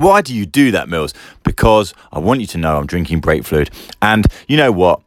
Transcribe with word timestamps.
Why 0.00 0.22
do 0.22 0.34
you 0.34 0.46
do 0.46 0.70
that, 0.70 0.88
Mills? 0.88 1.12
Because 1.42 1.92
I 2.10 2.20
want 2.20 2.40
you 2.40 2.46
to 2.46 2.58
know 2.58 2.78
I'm 2.78 2.86
drinking 2.86 3.20
brake 3.20 3.44
fluid. 3.44 3.68
And 4.00 4.26
you 4.48 4.56
know 4.56 4.72
what? 4.72 5.02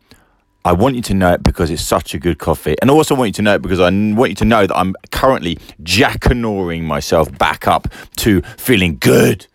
I 0.66 0.74
want 0.74 0.96
you 0.96 1.02
to 1.02 1.16
know 1.16 1.34
it 1.34 1.42
because 1.42 1.72
it's 1.72 1.82
such 1.82 2.14
a 2.14 2.20
good 2.20 2.38
coffee. 2.38 2.76
And 2.80 2.92
I 2.92 2.94
also 2.94 3.16
want 3.16 3.30
you 3.30 3.34
to 3.34 3.42
know 3.42 3.56
it 3.56 3.64
because 3.64 3.80
I 3.80 3.86
want 3.86 4.30
you 4.30 4.36
to 4.36 4.46
know 4.46 4.68
that 4.68 4.78
I'm 4.78 4.96
currently 5.12 5.58
jackanoring 5.82 6.84
myself 6.84 7.36
back 7.40 7.68
up 7.68 7.88
to 8.18 8.42
feeling 8.56 8.98
good. 9.00 9.48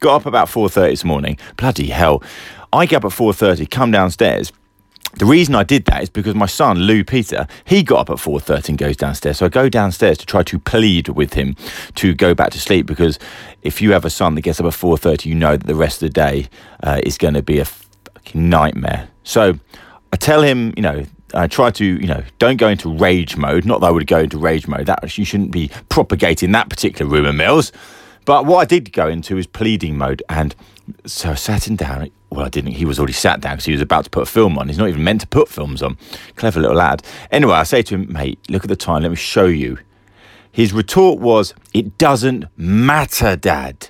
Got 0.00 0.22
up 0.22 0.26
about 0.26 0.48
4.30 0.48 0.88
this 0.88 1.04
morning. 1.04 1.36
Bloody 1.58 1.88
hell. 1.88 2.22
I 2.72 2.86
get 2.86 3.04
up 3.04 3.12
at 3.12 3.18
4.30, 3.18 3.70
come 3.70 3.90
downstairs. 3.90 4.52
The 5.14 5.26
reason 5.26 5.54
I 5.54 5.64
did 5.64 5.86
that 5.86 6.02
is 6.02 6.10
because 6.10 6.34
my 6.34 6.46
son, 6.46 6.78
Lou 6.78 7.02
Peter, 7.02 7.46
he 7.64 7.82
got 7.82 8.00
up 8.00 8.10
at 8.10 8.16
4.30 8.16 8.68
and 8.70 8.78
goes 8.78 8.96
downstairs. 8.96 9.38
So 9.38 9.46
I 9.46 9.48
go 9.48 9.68
downstairs 9.68 10.18
to 10.18 10.26
try 10.26 10.42
to 10.44 10.58
plead 10.58 11.08
with 11.08 11.34
him 11.34 11.56
to 11.96 12.14
go 12.14 12.34
back 12.34 12.50
to 12.50 12.60
sleep 12.60 12.86
because 12.86 13.18
if 13.62 13.80
you 13.80 13.92
have 13.92 14.04
a 14.04 14.10
son 14.10 14.34
that 14.34 14.42
gets 14.42 14.60
up 14.60 14.66
at 14.66 14.72
4.30, 14.72 15.26
you 15.26 15.34
know 15.34 15.56
that 15.56 15.66
the 15.66 15.74
rest 15.74 16.02
of 16.02 16.10
the 16.10 16.14
day 16.14 16.48
uh, 16.82 17.00
is 17.04 17.18
going 17.18 17.34
to 17.34 17.42
be 17.42 17.58
a 17.58 17.64
fucking 17.64 18.48
nightmare. 18.48 19.08
So 19.24 19.58
I 20.12 20.16
tell 20.16 20.42
him, 20.42 20.72
you 20.76 20.82
know, 20.82 21.04
I 21.34 21.46
try 21.46 21.70
to, 21.72 21.84
you 21.84 22.06
know, 22.06 22.22
don't 22.38 22.56
go 22.56 22.68
into 22.68 22.94
rage 22.94 23.36
mode. 23.36 23.64
Not 23.64 23.80
that 23.80 23.88
I 23.88 23.90
would 23.90 24.06
go 24.06 24.18
into 24.18 24.38
rage 24.38 24.66
mode. 24.66 24.86
That 24.86 25.18
you 25.18 25.24
shouldn't 25.24 25.50
be 25.50 25.70
propagating 25.88 26.52
that 26.52 26.68
particular 26.70 27.10
rumour, 27.10 27.32
Mills. 27.32 27.72
But 28.24 28.46
what 28.46 28.58
I 28.58 28.64
did 28.66 28.92
go 28.92 29.08
into 29.08 29.38
is 29.38 29.46
pleading 29.46 29.96
mode, 29.96 30.22
and 30.28 30.54
so 31.06 31.30
I 31.30 31.34
sat 31.34 31.66
him 31.66 31.76
down. 31.76 32.10
Well, 32.30 32.44
I 32.44 32.48
didn't. 32.48 32.72
He 32.72 32.84
was 32.84 32.98
already 32.98 33.14
sat 33.14 33.40
down 33.40 33.54
because 33.54 33.64
he 33.64 33.72
was 33.72 33.80
about 33.80 34.04
to 34.04 34.10
put 34.10 34.24
a 34.24 34.26
film 34.26 34.58
on. 34.58 34.68
He's 34.68 34.78
not 34.78 34.88
even 34.88 35.02
meant 35.02 35.22
to 35.22 35.26
put 35.26 35.48
films 35.48 35.82
on. 35.82 35.96
Clever 36.36 36.60
little 36.60 36.76
lad. 36.76 37.02
Anyway, 37.30 37.54
I 37.54 37.62
say 37.62 37.82
to 37.82 37.94
him, 37.94 38.12
mate, 38.12 38.38
look 38.48 38.64
at 38.64 38.68
the 38.68 38.76
time. 38.76 39.02
Let 39.02 39.10
me 39.10 39.16
show 39.16 39.46
you. 39.46 39.78
His 40.52 40.72
retort 40.72 41.20
was, 41.20 41.54
"It 41.72 41.96
doesn't 41.98 42.46
matter, 42.56 43.36
Dad." 43.36 43.88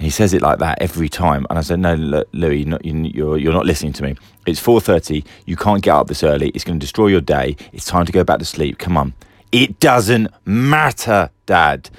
And 0.00 0.06
he 0.06 0.10
says 0.10 0.32
it 0.32 0.40
like 0.40 0.60
that 0.60 0.80
every 0.80 1.10
time. 1.10 1.44
And 1.50 1.58
I 1.58 1.62
said, 1.62 1.78
no, 1.78 2.24
Louis, 2.32 2.64
you're, 2.82 3.36
you're 3.36 3.52
not 3.52 3.66
listening 3.66 3.92
to 3.92 4.02
me. 4.02 4.16
It's 4.46 4.58
4.30. 4.58 5.22
You 5.44 5.56
can't 5.56 5.82
get 5.82 5.94
up 5.94 6.06
this 6.06 6.22
early. 6.22 6.48
It's 6.54 6.64
going 6.64 6.78
to 6.78 6.82
destroy 6.82 7.08
your 7.08 7.20
day. 7.20 7.54
It's 7.74 7.84
time 7.84 8.06
to 8.06 8.12
go 8.12 8.24
back 8.24 8.38
to 8.38 8.46
sleep. 8.46 8.78
Come 8.78 8.96
on. 8.96 9.12
It 9.52 9.78
doesn't 9.78 10.28
matter, 10.46 11.28
Dad. 11.44 11.90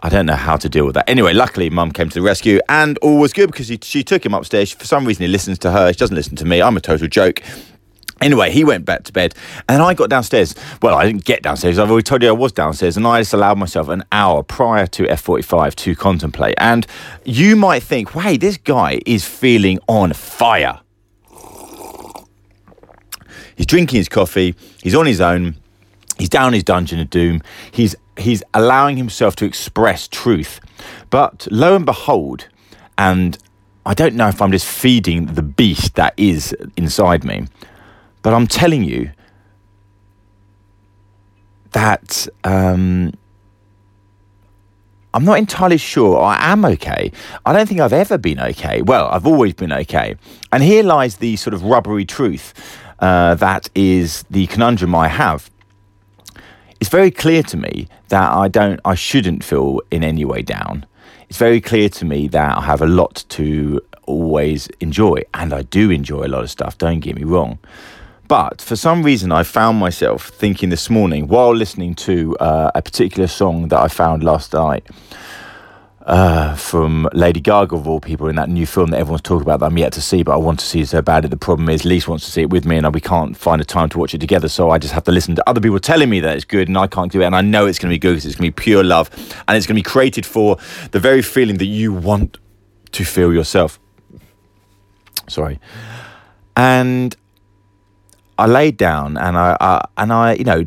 I 0.00 0.08
don't 0.08 0.26
know 0.26 0.36
how 0.36 0.56
to 0.56 0.68
deal 0.68 0.84
with 0.84 0.94
that. 0.94 1.08
Anyway, 1.08 1.32
luckily, 1.32 1.70
Mum 1.70 1.90
came 1.90 2.08
to 2.08 2.14
the 2.14 2.22
rescue 2.22 2.60
and 2.68 2.98
all 2.98 3.18
was 3.18 3.32
good 3.32 3.50
because 3.50 3.68
he, 3.68 3.78
she 3.82 4.04
took 4.04 4.24
him 4.24 4.34
upstairs. 4.34 4.72
For 4.72 4.84
some 4.84 5.04
reason, 5.06 5.22
he 5.22 5.28
listens 5.28 5.58
to 5.60 5.70
her. 5.70 5.92
She 5.92 5.98
doesn't 5.98 6.14
listen 6.14 6.36
to 6.36 6.44
me. 6.44 6.60
I'm 6.60 6.76
a 6.76 6.80
total 6.80 7.08
joke. 7.08 7.42
Anyway, 8.20 8.50
he 8.50 8.64
went 8.64 8.86
back 8.86 9.04
to 9.04 9.12
bed, 9.12 9.34
and 9.68 9.82
I 9.82 9.92
got 9.92 10.08
downstairs. 10.08 10.54
Well, 10.80 10.94
I 10.94 11.04
didn't 11.04 11.26
get 11.26 11.42
downstairs. 11.42 11.78
I've 11.78 11.90
already 11.90 12.02
told 12.02 12.22
you 12.22 12.30
I 12.30 12.32
was 12.32 12.50
downstairs, 12.50 12.96
and 12.96 13.06
I 13.06 13.20
just 13.20 13.34
allowed 13.34 13.58
myself 13.58 13.88
an 13.88 14.04
hour 14.10 14.42
prior 14.42 14.86
to 14.86 15.02
F45 15.02 15.74
to 15.74 15.94
contemplate. 15.94 16.54
And 16.56 16.86
you 17.26 17.56
might 17.56 17.82
think, 17.82 18.14
"Wait, 18.14 18.40
this 18.40 18.56
guy 18.56 19.00
is 19.04 19.26
feeling 19.26 19.78
on 19.86 20.14
fire." 20.14 20.80
He's 23.54 23.66
drinking 23.66 23.98
his 23.98 24.08
coffee. 24.08 24.54
He's 24.82 24.94
on 24.94 25.04
his 25.04 25.20
own. 25.20 25.56
He's 26.18 26.30
down 26.30 26.54
his 26.54 26.64
dungeon 26.64 27.00
of 27.00 27.10
doom. 27.10 27.42
He's 27.70 27.94
he's 28.18 28.42
allowing 28.54 28.96
himself 28.96 29.36
to 29.36 29.44
express 29.44 30.08
truth. 30.08 30.60
But 31.10 31.46
lo 31.50 31.76
and 31.76 31.86
behold, 31.86 32.48
and 32.98 33.38
I 33.84 33.94
don't 33.94 34.14
know 34.14 34.28
if 34.28 34.40
I'm 34.42 34.52
just 34.52 34.66
feeding 34.66 35.26
the 35.26 35.42
beast 35.42 35.94
that 35.94 36.14
is 36.16 36.54
inside 36.76 37.24
me. 37.24 37.46
But 38.22 38.34
I'm 38.34 38.46
telling 38.46 38.82
you 38.82 39.10
that 41.72 42.26
um, 42.42 43.12
I'm 45.14 45.24
not 45.24 45.38
entirely 45.38 45.76
sure 45.76 46.20
I 46.20 46.52
am 46.52 46.64
okay. 46.64 47.12
I 47.44 47.52
don't 47.52 47.68
think 47.68 47.80
I've 47.80 47.92
ever 47.92 48.18
been 48.18 48.40
okay. 48.40 48.82
Well, 48.82 49.06
I've 49.08 49.26
always 49.26 49.54
been 49.54 49.72
okay. 49.72 50.16
And 50.52 50.62
here 50.62 50.82
lies 50.82 51.16
the 51.16 51.36
sort 51.36 51.54
of 51.54 51.62
rubbery 51.62 52.04
truth 52.04 52.54
uh, 52.98 53.34
that 53.34 53.68
is 53.74 54.24
the 54.30 54.46
conundrum 54.46 54.94
I 54.94 55.08
have. 55.08 55.50
It's 56.80 56.90
very 56.90 57.10
clear 57.10 57.42
to 57.44 57.56
me 57.56 57.88
that 58.08 58.32
I 58.32 58.48
don't, 58.48 58.80
I 58.84 58.94
shouldn't 58.94 59.42
feel 59.42 59.80
in 59.90 60.04
any 60.04 60.24
way 60.24 60.42
down. 60.42 60.84
It's 61.28 61.38
very 61.38 61.60
clear 61.60 61.88
to 61.88 62.04
me 62.04 62.28
that 62.28 62.58
I 62.58 62.60
have 62.60 62.82
a 62.82 62.86
lot 62.86 63.24
to 63.30 63.80
always 64.06 64.68
enjoy, 64.80 65.22
and 65.34 65.52
I 65.52 65.62
do 65.62 65.90
enjoy 65.90 66.26
a 66.26 66.28
lot 66.28 66.44
of 66.44 66.50
stuff. 66.50 66.78
Don't 66.78 67.00
get 67.00 67.16
me 67.16 67.24
wrong. 67.24 67.58
But 68.28 68.60
for 68.60 68.76
some 68.76 69.02
reason, 69.02 69.32
I 69.32 69.42
found 69.42 69.78
myself 69.78 70.28
thinking 70.28 70.68
this 70.68 70.90
morning 70.90 71.28
while 71.28 71.54
listening 71.54 71.94
to 71.94 72.36
uh, 72.38 72.72
a 72.74 72.82
particular 72.82 73.28
song 73.28 73.68
that 73.68 73.80
I 73.80 73.88
found 73.88 74.24
last 74.24 74.52
night 74.52 74.86
uh, 76.06 76.54
from 76.54 77.08
Lady 77.12 77.40
Gaga, 77.40 77.74
of 77.74 77.88
all 77.88 78.00
people, 78.00 78.28
in 78.28 78.36
that 78.36 78.48
new 78.48 78.64
film 78.64 78.90
that 78.90 78.98
everyone's 78.98 79.22
talking 79.22 79.42
about 79.42 79.60
that 79.60 79.66
I'm 79.66 79.76
yet 79.76 79.92
to 79.94 80.00
see, 80.00 80.22
but 80.22 80.32
I 80.32 80.36
want 80.36 80.60
to 80.60 80.64
see 80.64 80.84
so 80.84 81.02
badly. 81.02 81.28
The 81.28 81.36
problem 81.36 81.68
is, 81.68 81.84
Lise 81.84 82.06
wants 82.06 82.24
to 82.26 82.30
see 82.30 82.42
it 82.42 82.50
with 82.50 82.64
me, 82.64 82.76
and 82.76 82.94
we 82.94 83.00
can't 83.00 83.36
find 83.36 83.60
a 83.60 83.64
time 83.64 83.88
to 83.90 83.98
watch 83.98 84.14
it 84.14 84.20
together. 84.20 84.48
So 84.48 84.70
I 84.70 84.78
just 84.78 84.94
have 84.94 85.02
to 85.04 85.12
listen 85.12 85.34
to 85.34 85.48
other 85.48 85.60
people 85.60 85.80
telling 85.80 86.08
me 86.08 86.20
that 86.20 86.36
it's 86.36 86.44
good, 86.44 86.68
and 86.68 86.78
I 86.78 86.86
can't 86.86 87.10
do 87.10 87.22
it. 87.22 87.24
And 87.24 87.34
I 87.34 87.40
know 87.40 87.66
it's 87.66 87.80
going 87.80 87.90
to 87.90 87.94
be 87.94 87.98
good 87.98 88.12
because 88.12 88.26
it's 88.26 88.36
going 88.36 88.50
to 88.50 88.56
be 88.56 88.62
pure 88.62 88.84
love, 88.84 89.10
and 89.48 89.56
it's 89.56 89.66
going 89.66 89.74
to 89.74 89.82
be 89.82 89.82
created 89.82 90.24
for 90.24 90.58
the 90.92 91.00
very 91.00 91.22
feeling 91.22 91.58
that 91.58 91.66
you 91.66 91.92
want 91.92 92.38
to 92.92 93.04
feel 93.04 93.32
yourself. 93.32 93.80
Sorry. 95.28 95.58
And 96.56 97.16
I 98.38 98.46
laid 98.46 98.76
down 98.76 99.16
and 99.16 99.36
I, 99.36 99.56
I 99.60 99.88
and 99.96 100.12
I, 100.12 100.34
you 100.34 100.44
know, 100.44 100.66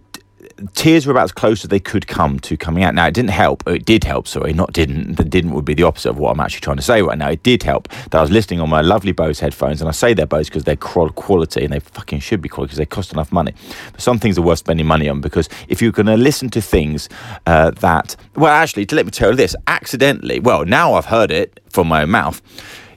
tears 0.73 1.05
were 1.05 1.11
about 1.11 1.23
as 1.23 1.31
close 1.31 1.63
as 1.63 1.69
they 1.69 1.79
could 1.79 2.07
come 2.07 2.39
to 2.41 2.57
coming 2.57 2.83
out. 2.83 2.95
Now, 2.95 3.07
it 3.07 3.13
didn't 3.13 3.31
help. 3.31 3.67
It 3.67 3.85
did 3.85 4.03
help, 4.03 4.27
sorry, 4.27 4.53
not 4.53 4.73
didn't. 4.73 5.15
The 5.15 5.23
didn't 5.23 5.51
would 5.51 5.65
be 5.65 5.73
the 5.73 5.83
opposite 5.83 6.09
of 6.09 6.17
what 6.17 6.31
I'm 6.31 6.39
actually 6.39 6.61
trying 6.61 6.77
to 6.77 6.83
say 6.83 7.01
right 7.01 7.17
now. 7.17 7.29
It 7.29 7.43
did 7.43 7.63
help 7.63 7.87
that 7.89 8.15
I 8.15 8.21
was 8.21 8.31
listening 8.31 8.59
on 8.59 8.69
my 8.69 8.81
lovely 8.81 9.11
Bose 9.11 9.39
headphones, 9.39 9.81
and 9.81 9.87
I 9.87 9.91
say 9.91 10.13
they're 10.13 10.25
Bose 10.25 10.49
because 10.49 10.63
they're 10.63 10.75
quality, 10.75 11.63
and 11.63 11.73
they 11.73 11.79
fucking 11.79 12.19
should 12.19 12.41
be 12.41 12.49
quality 12.49 12.69
because 12.69 12.77
they 12.77 12.85
cost 12.85 13.13
enough 13.13 13.31
money. 13.31 13.53
But 13.91 14.01
some 14.01 14.19
things 14.19 14.37
are 14.37 14.41
worth 14.41 14.59
spending 14.59 14.85
money 14.85 15.09
on 15.09 15.21
because 15.21 15.49
if 15.67 15.81
you're 15.81 15.91
going 15.91 16.07
to 16.07 16.17
listen 16.17 16.49
to 16.51 16.61
things 16.61 17.09
uh, 17.45 17.71
that, 17.71 18.15
well, 18.35 18.51
actually, 18.51 18.85
to 18.87 18.95
let 18.95 19.05
me 19.05 19.11
tell 19.11 19.31
you 19.31 19.35
this, 19.35 19.55
accidentally, 19.67 20.39
well, 20.39 20.65
now 20.65 20.93
I've 20.93 21.05
heard 21.05 21.31
it 21.31 21.59
from 21.69 21.87
my 21.87 22.03
own 22.03 22.09
mouth 22.09 22.41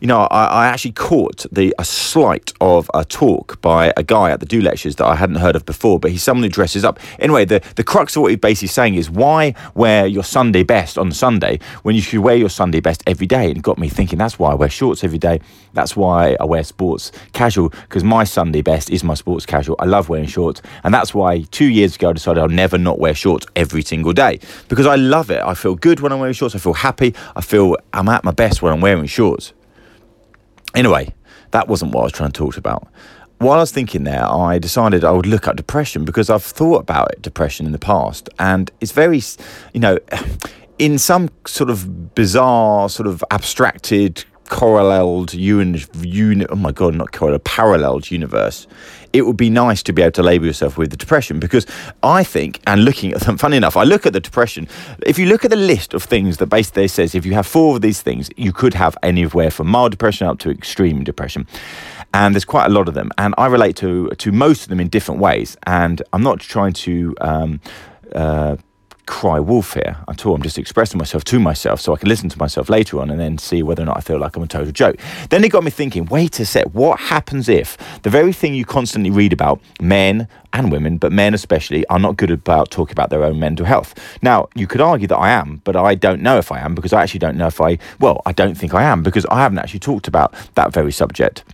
you 0.02 0.08
know, 0.08 0.22
I, 0.32 0.46
I, 0.46 0.66
actually 0.66 0.90
caught 0.90 1.46
the 1.52 1.72
a 1.78 1.84
slight 1.84 2.52
of 2.60 2.90
a 2.92 3.04
talk 3.04 3.60
by 3.60 3.92
a 3.96 4.02
guy 4.02 4.32
at 4.32 4.40
the 4.40 4.46
Do 4.46 4.60
lectures 4.60 4.96
that 4.96 5.06
I 5.06 5.14
hadn't 5.14 5.36
heard 5.36 5.54
of 5.54 5.64
before, 5.64 6.00
but 6.00 6.10
he's 6.10 6.24
someone 6.24 6.42
who 6.42 6.48
dresses 6.48 6.84
up. 6.84 6.98
Anyway, 7.20 7.44
the, 7.44 7.62
the 7.76 7.84
crux 7.84 8.16
of 8.16 8.22
what 8.22 8.32
he's 8.32 8.40
basically 8.40 8.66
saying 8.66 8.96
is 8.96 9.08
why 9.08 9.54
wear 9.76 10.04
your 10.08 10.24
Sunday 10.24 10.64
best 10.64 10.98
on 10.98 11.12
Sunday 11.12 11.60
when 11.84 11.94
you 11.94 12.00
should 12.02 12.18
wear 12.18 12.34
your 12.34 12.48
Sunday 12.48 12.80
best 12.80 13.04
every 13.06 13.28
day? 13.28 13.50
And 13.50 13.58
it 13.58 13.62
got 13.62 13.78
me 13.78 13.88
thinking 13.88 14.18
that's 14.18 14.40
why 14.40 14.50
I 14.50 14.54
wear 14.54 14.68
shorts 14.68 15.04
every 15.04 15.18
day. 15.18 15.40
That's 15.72 15.94
why 15.94 16.36
I 16.40 16.46
wear 16.46 16.64
sports 16.64 17.12
casual 17.32 17.68
because 17.68 18.02
my 18.02 18.24
Sunday 18.24 18.60
best 18.60 18.90
is 18.90 19.04
my 19.04 19.14
sports 19.14 19.46
casual. 19.46 19.76
I 19.78 19.84
love 19.84 20.08
wearing 20.08 20.26
shorts, 20.26 20.62
and 20.82 20.92
that's 20.92 21.14
why 21.14 21.42
two 21.52 21.66
years 21.68 21.94
ago 21.94 22.10
I 22.10 22.14
decided 22.14 22.40
I'll 22.40 22.48
never 22.48 22.76
not 22.76 22.98
wear 22.98 23.14
shorts 23.14 23.46
every 23.54 23.82
single 23.82 24.12
day 24.12 24.40
because 24.66 24.86
I 24.86 24.96
love 24.96 25.30
it. 25.30 25.40
I 25.44 25.54
feel 25.54 25.76
good 25.76 26.00
when 26.00 26.10
I'm 26.10 26.18
wearing 26.18 26.34
shorts. 26.34 26.56
I 26.56 26.58
feel 26.58 26.74
happy. 26.74 27.14
I 27.36 27.40
feel 27.40 27.76
I'm 27.92 28.08
at 28.08 28.24
my 28.24 28.32
best 28.32 28.62
when 28.62 28.72
I'm 28.72 28.80
wearing 28.80 29.06
shorts. 29.06 29.52
Anyway, 30.74 31.14
that 31.50 31.68
wasn't 31.68 31.92
what 31.92 32.00
I 32.00 32.04
was 32.04 32.12
trying 32.12 32.32
to 32.32 32.38
talk 32.38 32.56
about. 32.56 32.88
While 33.38 33.58
I 33.58 33.62
was 33.62 33.72
thinking 33.72 34.04
there, 34.04 34.24
I 34.24 34.58
decided 34.58 35.04
I 35.04 35.10
would 35.10 35.26
look 35.26 35.48
at 35.48 35.56
depression 35.56 36.04
because 36.04 36.30
I've 36.30 36.44
thought 36.44 36.80
about 36.80 37.12
it, 37.12 37.22
depression 37.22 37.66
in 37.66 37.72
the 37.72 37.78
past, 37.78 38.28
and 38.38 38.70
it's 38.80 38.92
very, 38.92 39.20
you 39.74 39.80
know, 39.80 39.98
in 40.78 40.98
some 40.98 41.28
sort 41.46 41.68
of 41.68 42.14
bizarre, 42.14 42.88
sort 42.88 43.06
of 43.06 43.22
abstracted, 43.30 44.24
correlated 44.52 45.34
unit. 45.34 46.50
Oh 46.50 46.56
my 46.56 46.72
god, 46.72 46.94
not 46.94 47.12
correlated, 47.12 47.44
paralleled 47.44 48.10
universe 48.10 48.66
it 49.12 49.26
would 49.26 49.36
be 49.36 49.50
nice 49.50 49.82
to 49.82 49.92
be 49.92 50.02
able 50.02 50.12
to 50.12 50.22
label 50.22 50.46
yourself 50.46 50.78
with 50.78 50.90
the 50.90 50.96
depression 50.96 51.38
because 51.38 51.66
I 52.02 52.24
think, 52.24 52.60
and 52.66 52.84
looking 52.84 53.12
at 53.12 53.20
them, 53.20 53.36
funny 53.44 53.56
enough, 53.56 53.76
I 53.76 53.84
look 53.84 54.06
at 54.06 54.12
the 54.12 54.20
depression. 54.20 54.68
If 55.06 55.18
you 55.18 55.26
look 55.26 55.44
at 55.44 55.50
the 55.50 55.56
list 55.56 55.94
of 55.94 56.02
things 56.02 56.38
that 56.38 56.46
basically 56.46 56.88
says 56.88 57.14
if 57.14 57.26
you 57.26 57.34
have 57.34 57.46
four 57.46 57.76
of 57.76 57.82
these 57.82 58.00
things, 58.02 58.30
you 58.36 58.52
could 58.52 58.74
have 58.74 58.96
anywhere 59.02 59.50
from 59.50 59.68
mild 59.68 59.92
depression 59.92 60.26
up 60.26 60.38
to 60.40 60.50
extreme 60.50 61.04
depression. 61.04 61.46
And 62.14 62.34
there's 62.34 62.44
quite 62.44 62.66
a 62.66 62.70
lot 62.70 62.88
of 62.88 62.94
them, 62.94 63.10
and 63.16 63.34
I 63.38 63.46
relate 63.46 63.74
to 63.76 64.10
to 64.10 64.32
most 64.32 64.64
of 64.64 64.68
them 64.68 64.80
in 64.80 64.88
different 64.88 65.18
ways. 65.18 65.56
And 65.66 66.02
I'm 66.12 66.22
not 66.22 66.40
trying 66.40 66.74
to 66.74 67.14
um, 67.22 67.60
uh, 68.14 68.56
cry 69.06 69.40
wolf 69.40 69.74
here 69.74 69.96
at 70.08 70.24
all. 70.24 70.34
I'm 70.34 70.42
just 70.42 70.58
expressing 70.58 70.98
myself 70.98 71.24
to 71.24 71.40
myself 71.40 71.80
so 71.80 71.94
I 71.94 71.96
can 71.96 72.08
listen 72.08 72.28
to 72.28 72.38
myself 72.38 72.68
later 72.68 73.00
on 73.00 73.10
and 73.10 73.18
then 73.18 73.38
see 73.38 73.62
whether 73.62 73.82
or 73.82 73.86
not 73.86 73.96
I 73.96 74.00
feel 74.00 74.18
like 74.18 74.36
I'm 74.36 74.42
a 74.42 74.46
total 74.46 74.72
joke. 74.72 74.96
Then 75.30 75.44
it 75.44 75.50
got 75.50 75.64
me 75.64 75.70
thinking 75.70 76.06
wait 76.06 76.38
a 76.40 76.44
sec, 76.44 76.66
what 76.72 77.00
happens 77.00 77.48
if 77.48 77.76
the 78.02 78.10
very 78.10 78.32
thing 78.32 78.54
you 78.54 78.64
constantly 78.64 79.10
read 79.10 79.32
about, 79.32 79.60
men 79.80 80.28
and 80.52 80.70
women, 80.70 80.98
but 80.98 81.12
men 81.12 81.34
especially, 81.34 81.86
are 81.86 81.98
not 81.98 82.16
good 82.16 82.30
about 82.30 82.70
talking 82.70 82.92
about 82.92 83.10
their 83.10 83.24
own 83.24 83.38
mental 83.38 83.66
health? 83.66 83.94
Now, 84.22 84.48
you 84.54 84.66
could 84.66 84.80
argue 84.80 85.08
that 85.08 85.16
I 85.16 85.30
am, 85.30 85.62
but 85.64 85.76
I 85.76 85.94
don't 85.94 86.22
know 86.22 86.38
if 86.38 86.52
I 86.52 86.60
am 86.60 86.74
because 86.74 86.92
I 86.92 87.02
actually 87.02 87.20
don't 87.20 87.36
know 87.36 87.46
if 87.46 87.60
I, 87.60 87.78
well, 88.00 88.22
I 88.26 88.32
don't 88.32 88.56
think 88.56 88.74
I 88.74 88.82
am 88.82 89.02
because 89.02 89.26
I 89.26 89.40
haven't 89.40 89.58
actually 89.58 89.80
talked 89.80 90.08
about 90.08 90.34
that 90.54 90.72
very 90.72 90.92
subject. 90.92 91.44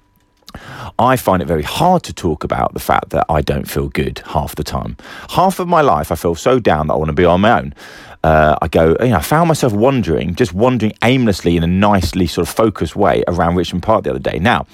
I 0.99 1.16
find 1.16 1.43
it 1.43 1.46
very 1.46 1.62
hard 1.62 2.02
to 2.05 2.12
talk 2.12 2.44
about 2.44 2.75
the 2.75 2.81
fact 2.81 3.10
that 3.10 3.26
I 3.28 3.40
don't 3.40 3.69
feel 3.69 3.88
good 3.88 4.22
half 4.26 4.55
the 4.55 4.64
time. 4.64 4.96
Half 5.31 5.58
of 5.58 5.69
my 5.69 5.81
life, 5.81 6.10
I 6.12 6.14
feel 6.14 6.34
so 6.34 6.58
down 6.58 6.88
that 6.88 6.94
I 6.94 6.96
want 6.96 7.08
to 7.08 7.14
be 7.14 7.25
on 7.25 7.40
my 7.40 7.58
own. 7.58 7.75
Uh, 8.25 8.56
I 8.60 8.69
go, 8.69 8.96
you 9.00 9.08
know, 9.08 9.16
I 9.16 9.22
found 9.22 9.49
myself 9.49 9.72
wandering, 9.72 10.34
just 10.34 10.52
wandering 10.52 10.93
aimlessly 11.05 11.56
in 11.56 11.62
a 11.62 11.69
nicely 11.69 12.26
sort 12.26 12.49
of 12.49 12.55
focused 12.55 12.96
way 12.96 13.22
around 13.28 13.55
Richmond 13.55 13.84
Park 13.84 14.05
the 14.05 14.10
other 14.10 14.19
day. 14.19 14.38
Now, 14.38 14.66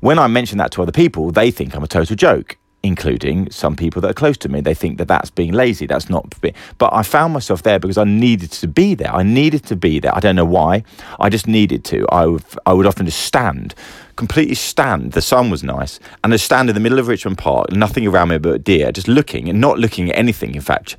when 0.00 0.18
I 0.18 0.26
mention 0.26 0.58
that 0.58 0.72
to 0.72 0.82
other 0.82 0.92
people, 0.92 1.30
they 1.30 1.50
think 1.50 1.76
I'm 1.76 1.84
a 1.84 1.88
total 1.88 2.16
joke 2.16 2.58
including 2.82 3.50
some 3.50 3.74
people 3.74 4.00
that 4.00 4.10
are 4.10 4.14
close 4.14 4.36
to 4.38 4.48
me. 4.48 4.60
They 4.60 4.74
think 4.74 4.98
that 4.98 5.08
that's 5.08 5.30
being 5.30 5.52
lazy. 5.52 5.86
That's 5.86 6.08
not. 6.08 6.34
But 6.40 6.92
I 6.92 7.02
found 7.02 7.32
myself 7.32 7.62
there 7.62 7.78
because 7.78 7.98
I 7.98 8.04
needed 8.04 8.52
to 8.52 8.68
be 8.68 8.94
there. 8.94 9.12
I 9.14 9.22
needed 9.22 9.64
to 9.66 9.76
be 9.76 9.98
there. 9.98 10.14
I 10.14 10.20
don't 10.20 10.36
know 10.36 10.44
why. 10.44 10.84
I 11.18 11.28
just 11.28 11.46
needed 11.46 11.84
to. 11.86 12.06
I 12.10 12.26
would, 12.26 12.44
I 12.66 12.72
would 12.72 12.86
often 12.86 13.06
just 13.06 13.20
stand, 13.22 13.74
completely 14.18 14.54
stand. 14.54 15.12
The 15.12 15.22
sun 15.22 15.48
was 15.48 15.62
nice, 15.62 15.98
and 16.22 16.34
I 16.34 16.36
stand 16.36 16.68
in 16.68 16.74
the 16.74 16.80
middle 16.80 16.98
of 16.98 17.08
Richmond 17.08 17.38
Park, 17.38 17.72
nothing 17.72 18.06
around 18.06 18.28
me 18.28 18.36
but 18.36 18.64
deer, 18.64 18.92
just 18.92 19.08
looking 19.08 19.48
and 19.48 19.58
not 19.60 19.78
looking 19.78 20.10
at 20.10 20.18
anything. 20.18 20.54
In 20.54 20.60
fact. 20.60 20.96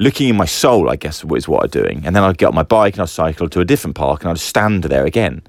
Looking 0.00 0.28
in 0.28 0.36
my 0.36 0.44
soul, 0.44 0.88
I 0.88 0.94
guess, 0.94 1.24
is 1.24 1.48
what 1.48 1.64
I'm 1.64 1.70
doing. 1.70 2.06
And 2.06 2.14
then 2.14 2.22
I'd 2.22 2.38
get 2.38 2.46
on 2.46 2.54
my 2.54 2.62
bike 2.62 2.94
and 2.94 3.02
I'd 3.02 3.08
cycle 3.08 3.48
to 3.48 3.60
a 3.60 3.64
different 3.64 3.96
park 3.96 4.22
and 4.22 4.30
I'd 4.30 4.38
stand 4.38 4.84
there 4.84 5.04
again. 5.04 5.42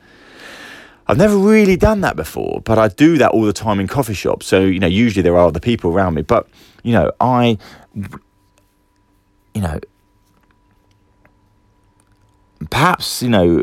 I've 1.05 1.17
never 1.17 1.37
really 1.37 1.77
done 1.77 2.01
that 2.01 2.15
before, 2.15 2.61
but 2.65 2.79
I 2.79 2.87
do 2.87 3.19
that 3.19 3.29
all 3.29 3.43
the 3.43 3.53
time 3.53 3.79
in 3.79 3.87
coffee 3.87 4.15
shops. 4.15 4.47
So, 4.47 4.61
you 4.61 4.79
know, 4.79 4.87
usually 4.87 5.21
there 5.21 5.37
are 5.37 5.45
other 5.45 5.59
people 5.59 5.91
around 5.91 6.15
me, 6.15 6.23
but, 6.23 6.47
you 6.81 6.93
know, 6.93 7.11
I, 7.21 7.59
you 9.53 9.61
know, 9.61 9.79
perhaps, 12.71 13.21
you 13.21 13.29
know, 13.29 13.61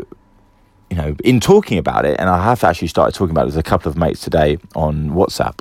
you 0.89 0.97
know, 0.97 1.15
in 1.23 1.39
talking 1.39 1.77
about 1.77 2.05
it, 2.05 2.19
and 2.19 2.29
I 2.29 2.43
have 2.43 2.63
actually 2.63 2.87
started 2.87 3.15
talking 3.15 3.31
about 3.31 3.43
it 3.43 3.47
with 3.47 3.57
a 3.57 3.63
couple 3.63 3.89
of 3.89 3.97
mates 3.97 4.21
today 4.21 4.57
on 4.75 5.09
WhatsApp 5.09 5.59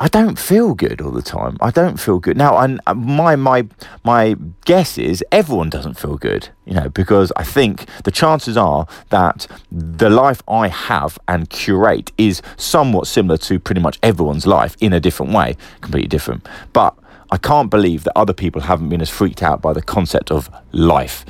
I 0.00 0.06
don't 0.06 0.38
feel 0.38 0.74
good 0.74 1.00
all 1.00 1.10
the 1.10 1.22
time. 1.22 1.56
I 1.60 1.72
don't 1.72 1.98
feel 1.98 2.20
good. 2.20 2.36
Now, 2.36 2.54
I, 2.54 2.78
uh, 2.86 2.94
my 2.94 3.34
my 3.34 3.66
my 4.04 4.36
guess 4.64 4.96
is 4.96 5.24
everyone 5.32 5.70
doesn't 5.70 5.94
feel 5.94 6.16
good, 6.16 6.50
you 6.66 6.74
know, 6.74 6.88
because 6.88 7.32
I 7.34 7.42
think 7.42 7.86
the 8.04 8.12
chances 8.12 8.56
are 8.56 8.86
that 9.10 9.48
the 9.72 10.08
life 10.08 10.40
I 10.46 10.68
have 10.68 11.18
and 11.26 11.50
curate 11.50 12.12
is 12.16 12.42
somewhat 12.56 13.08
similar 13.08 13.38
to 13.38 13.58
pretty 13.58 13.80
much 13.80 13.98
everyone's 14.00 14.46
life 14.46 14.76
in 14.80 14.92
a 14.92 15.00
different 15.00 15.32
way, 15.32 15.56
completely 15.80 16.08
different. 16.08 16.48
But 16.72 16.96
I 17.32 17.36
can't 17.36 17.68
believe 17.68 18.04
that 18.04 18.12
other 18.16 18.32
people 18.32 18.62
haven't 18.62 18.90
been 18.90 19.02
as 19.02 19.10
freaked 19.10 19.42
out 19.42 19.60
by 19.60 19.72
the 19.72 19.82
concept 19.82 20.30
of 20.30 20.48
life 20.70 21.26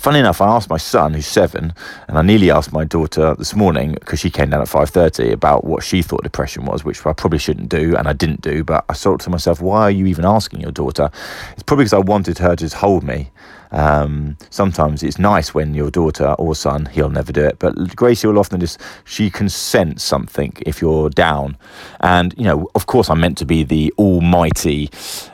Funny 0.00 0.18
enough, 0.18 0.40
I 0.40 0.46
asked 0.46 0.70
my 0.70 0.78
son, 0.78 1.12
who's 1.12 1.26
seven, 1.26 1.74
and 2.08 2.16
I 2.16 2.22
nearly 2.22 2.50
asked 2.50 2.72
my 2.72 2.84
daughter 2.84 3.34
this 3.34 3.54
morning 3.54 3.92
because 3.92 4.18
she 4.18 4.30
came 4.30 4.48
down 4.48 4.62
at 4.62 4.68
five 4.68 4.88
thirty 4.88 5.30
about 5.30 5.64
what 5.64 5.84
she 5.84 6.00
thought 6.00 6.22
depression 6.22 6.64
was, 6.64 6.86
which 6.86 7.04
I 7.04 7.12
probably 7.12 7.38
shouldn't 7.38 7.68
do, 7.68 7.94
and 7.94 8.08
I 8.08 8.14
didn't 8.14 8.40
do. 8.40 8.64
But 8.64 8.86
I 8.88 8.94
thought 8.94 9.20
to 9.20 9.30
myself, 9.30 9.60
why 9.60 9.82
are 9.82 9.90
you 9.90 10.06
even 10.06 10.24
asking 10.24 10.62
your 10.62 10.72
daughter? 10.72 11.10
It's 11.52 11.62
probably 11.64 11.84
because 11.84 11.92
I 11.92 11.98
wanted 11.98 12.38
her 12.38 12.56
to 12.56 12.64
just 12.64 12.76
hold 12.76 13.04
me. 13.04 13.30
Um, 13.72 14.38
sometimes 14.48 15.02
it's 15.02 15.18
nice 15.18 15.52
when 15.52 15.74
your 15.74 15.90
daughter 15.90 16.34
or 16.38 16.54
son, 16.54 16.86
he'll 16.86 17.10
never 17.10 17.30
do 17.30 17.44
it, 17.44 17.58
but 17.58 17.94
Gracie 17.94 18.26
will 18.26 18.38
often 18.38 18.58
just, 18.58 18.80
she 19.04 19.28
can 19.28 19.50
sense 19.50 20.02
something 20.02 20.54
if 20.64 20.80
you're 20.80 21.10
down. 21.10 21.58
And, 22.00 22.34
you 22.38 22.44
know, 22.44 22.70
of 22.74 22.86
course, 22.86 23.10
I'm 23.10 23.20
meant 23.20 23.36
to 23.36 23.44
be 23.44 23.64
the 23.64 23.92
almighty, 23.98 24.88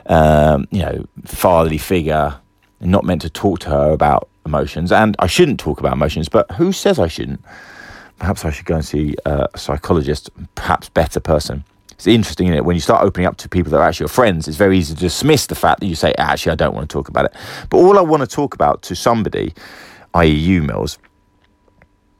um, 0.07 0.67
you 0.71 0.81
know, 0.81 1.05
fatherly 1.23 1.77
figure, 1.77 2.35
not 2.81 3.05
meant 3.05 3.21
to 3.21 3.29
talk 3.29 3.59
to 3.59 3.69
her 3.69 3.91
about 3.91 4.27
emotions, 4.47 4.91
and 4.91 5.15
I 5.19 5.27
shouldn't 5.27 5.59
talk 5.59 5.79
about 5.79 5.93
emotions, 5.93 6.29
but 6.29 6.49
who 6.51 6.71
says 6.71 6.99
I 6.99 7.07
shouldn't? 7.07 7.41
Perhaps 8.19 8.45
I 8.45 8.51
should 8.51 8.65
go 8.65 8.75
and 8.75 8.85
see 8.85 9.15
uh, 9.25 9.47
a 9.53 9.57
psychologist, 9.57 10.29
perhaps 10.55 10.89
better 10.89 11.19
person. 11.19 11.63
It's 11.91 12.07
interesting, 12.07 12.47
isn't 12.47 12.57
it? 12.57 12.65
When 12.65 12.75
you 12.75 12.81
start 12.81 13.03
opening 13.03 13.27
up 13.27 13.37
to 13.37 13.49
people 13.49 13.71
that 13.71 13.77
are 13.77 13.87
actually 13.87 14.05
your 14.05 14.09
friends, 14.09 14.47
it's 14.47 14.57
very 14.57 14.77
easy 14.77 14.93
to 14.93 14.99
dismiss 14.99 15.47
the 15.47 15.55
fact 15.55 15.79
that 15.79 15.87
you 15.87 15.95
say, 15.95 16.13
actually, 16.17 16.51
I 16.51 16.55
don't 16.55 16.75
want 16.75 16.89
to 16.89 16.93
talk 16.93 17.09
about 17.09 17.25
it. 17.25 17.33
But 17.69 17.77
all 17.77 17.97
I 17.97 18.01
want 18.01 18.21
to 18.21 18.27
talk 18.27 18.53
about 18.53 18.83
to 18.83 18.95
somebody, 18.95 19.53
i.e., 20.13 20.29
you, 20.29 20.61
Mills, 20.61 20.99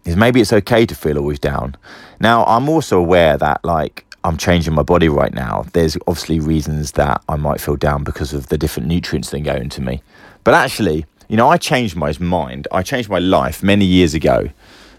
is 0.06 0.15
maybe 0.15 0.41
it's 0.41 0.53
okay 0.53 0.85
to 0.85 0.95
feel 0.95 1.18
always 1.18 1.39
down. 1.39 1.75
Now, 2.19 2.44
I'm 2.45 2.69
also 2.69 2.97
aware 2.97 3.38
that, 3.38 3.63
like, 3.63 4.06
I'm 4.23 4.38
changing 4.38 4.73
my 4.73 4.83
body 4.83 5.09
right 5.09 5.33
now. 5.33 5.65
There's 5.73 5.95
obviously 6.07 6.39
reasons 6.39 6.94
that 6.94 7.23
I 7.30 7.35
might 7.35 7.62
feel 7.62 7.75
down 7.75 8.03
because 8.03 8.33
of 8.33 8.47
the 8.47 8.57
different 8.57 8.88
nutrients 8.88 9.30
that 9.30 9.39
go 9.41 9.53
into 9.53 9.81
me. 9.81 10.01
But 10.44 10.53
actually, 10.53 11.06
you 11.27 11.35
know, 11.35 11.50
I 11.50 11.57
changed 11.57 11.95
my 11.95 12.13
mind. 12.19 12.68
I 12.71 12.81
changed 12.83 13.09
my 13.09 13.19
life 13.19 13.62
many 13.62 13.85
years 13.85 14.13
ago. 14.13 14.50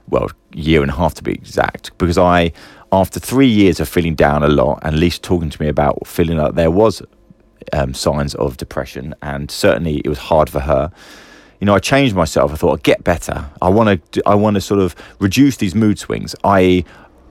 Well, 0.09 0.31
year 0.53 0.83
and 0.83 0.91
a 0.91 0.95
half 0.95 1.15
to 1.15 1.23
be 1.23 1.33
exact, 1.33 1.97
because 1.99 2.19
I, 2.19 2.53
after 2.93 3.21
three 3.21 3.49
years 3.49 3.81
of 3.81 3.89
feeling 3.89 4.15
down 4.15 4.43
a 4.43 4.49
lot, 4.49 4.81
and 4.83 4.99
Lisa 4.99 5.21
talking 5.21 5.51
to 5.51 5.63
me 5.63 5.69
about 5.69 6.07
feeling 6.07 6.39
like 6.39 6.55
there 6.55 6.71
was 6.71 7.03
um, 7.73 7.93
signs 7.95 8.35
of 8.35 8.57
depression, 8.57 9.15
and 9.23 9.51
certainly 9.51 9.99
it 10.05 10.09
was 10.09 10.19
hard 10.19 10.49
for 10.49 10.61
her. 10.61 10.91
You 11.61 11.67
know, 11.67 11.75
I 11.75 11.79
changed 11.79 12.15
myself. 12.15 12.53
I 12.53 12.57
thought 12.57 12.79
I'd 12.79 12.83
get 12.85 13.05
better. 13.05 13.51
I 13.61 13.69
want 13.69 14.13
to. 14.13 14.23
I 14.27 14.35
want 14.35 14.55
to 14.55 14.61
sort 14.61 14.81
of 14.81 14.95
reduce 15.19 15.57
these 15.57 15.75
mood 15.75 15.99
swings. 15.99 16.35
I 16.45 16.85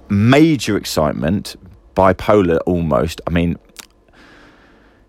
major 0.09 0.77
excitement, 0.77 1.55
bipolar 1.95 2.59
almost. 2.65 3.21
I 3.25 3.29
mean, 3.31 3.57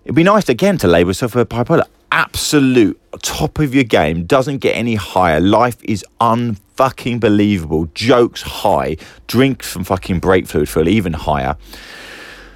it'd 0.05 0.15
be 0.15 0.23
nice 0.23 0.49
again 0.49 0.79
to 0.79 0.89
label 0.89 1.09
myself 1.09 1.37
a 1.37 1.45
bipolar 1.45 1.87
absolute 2.13 3.01
top 3.23 3.59
of 3.59 3.75
your 3.75 3.85
game 3.85 4.25
doesn't 4.25 4.59
get 4.59 4.77
any 4.77 4.95
higher. 4.95 5.41
Life 5.41 5.79
is 5.85 6.05
unfucking 6.21 7.21
believable. 7.21 7.87
Jokes 7.95 8.43
high. 8.43 8.97
Drink 9.27 9.63
some 9.63 9.85
fucking 9.85 10.21
brake 10.21 10.47
fluid 10.47 10.69
feel 10.69 10.89
even 10.89 11.13
higher. 11.13 11.57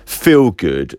Feel 0.04 0.50
good 0.50 0.98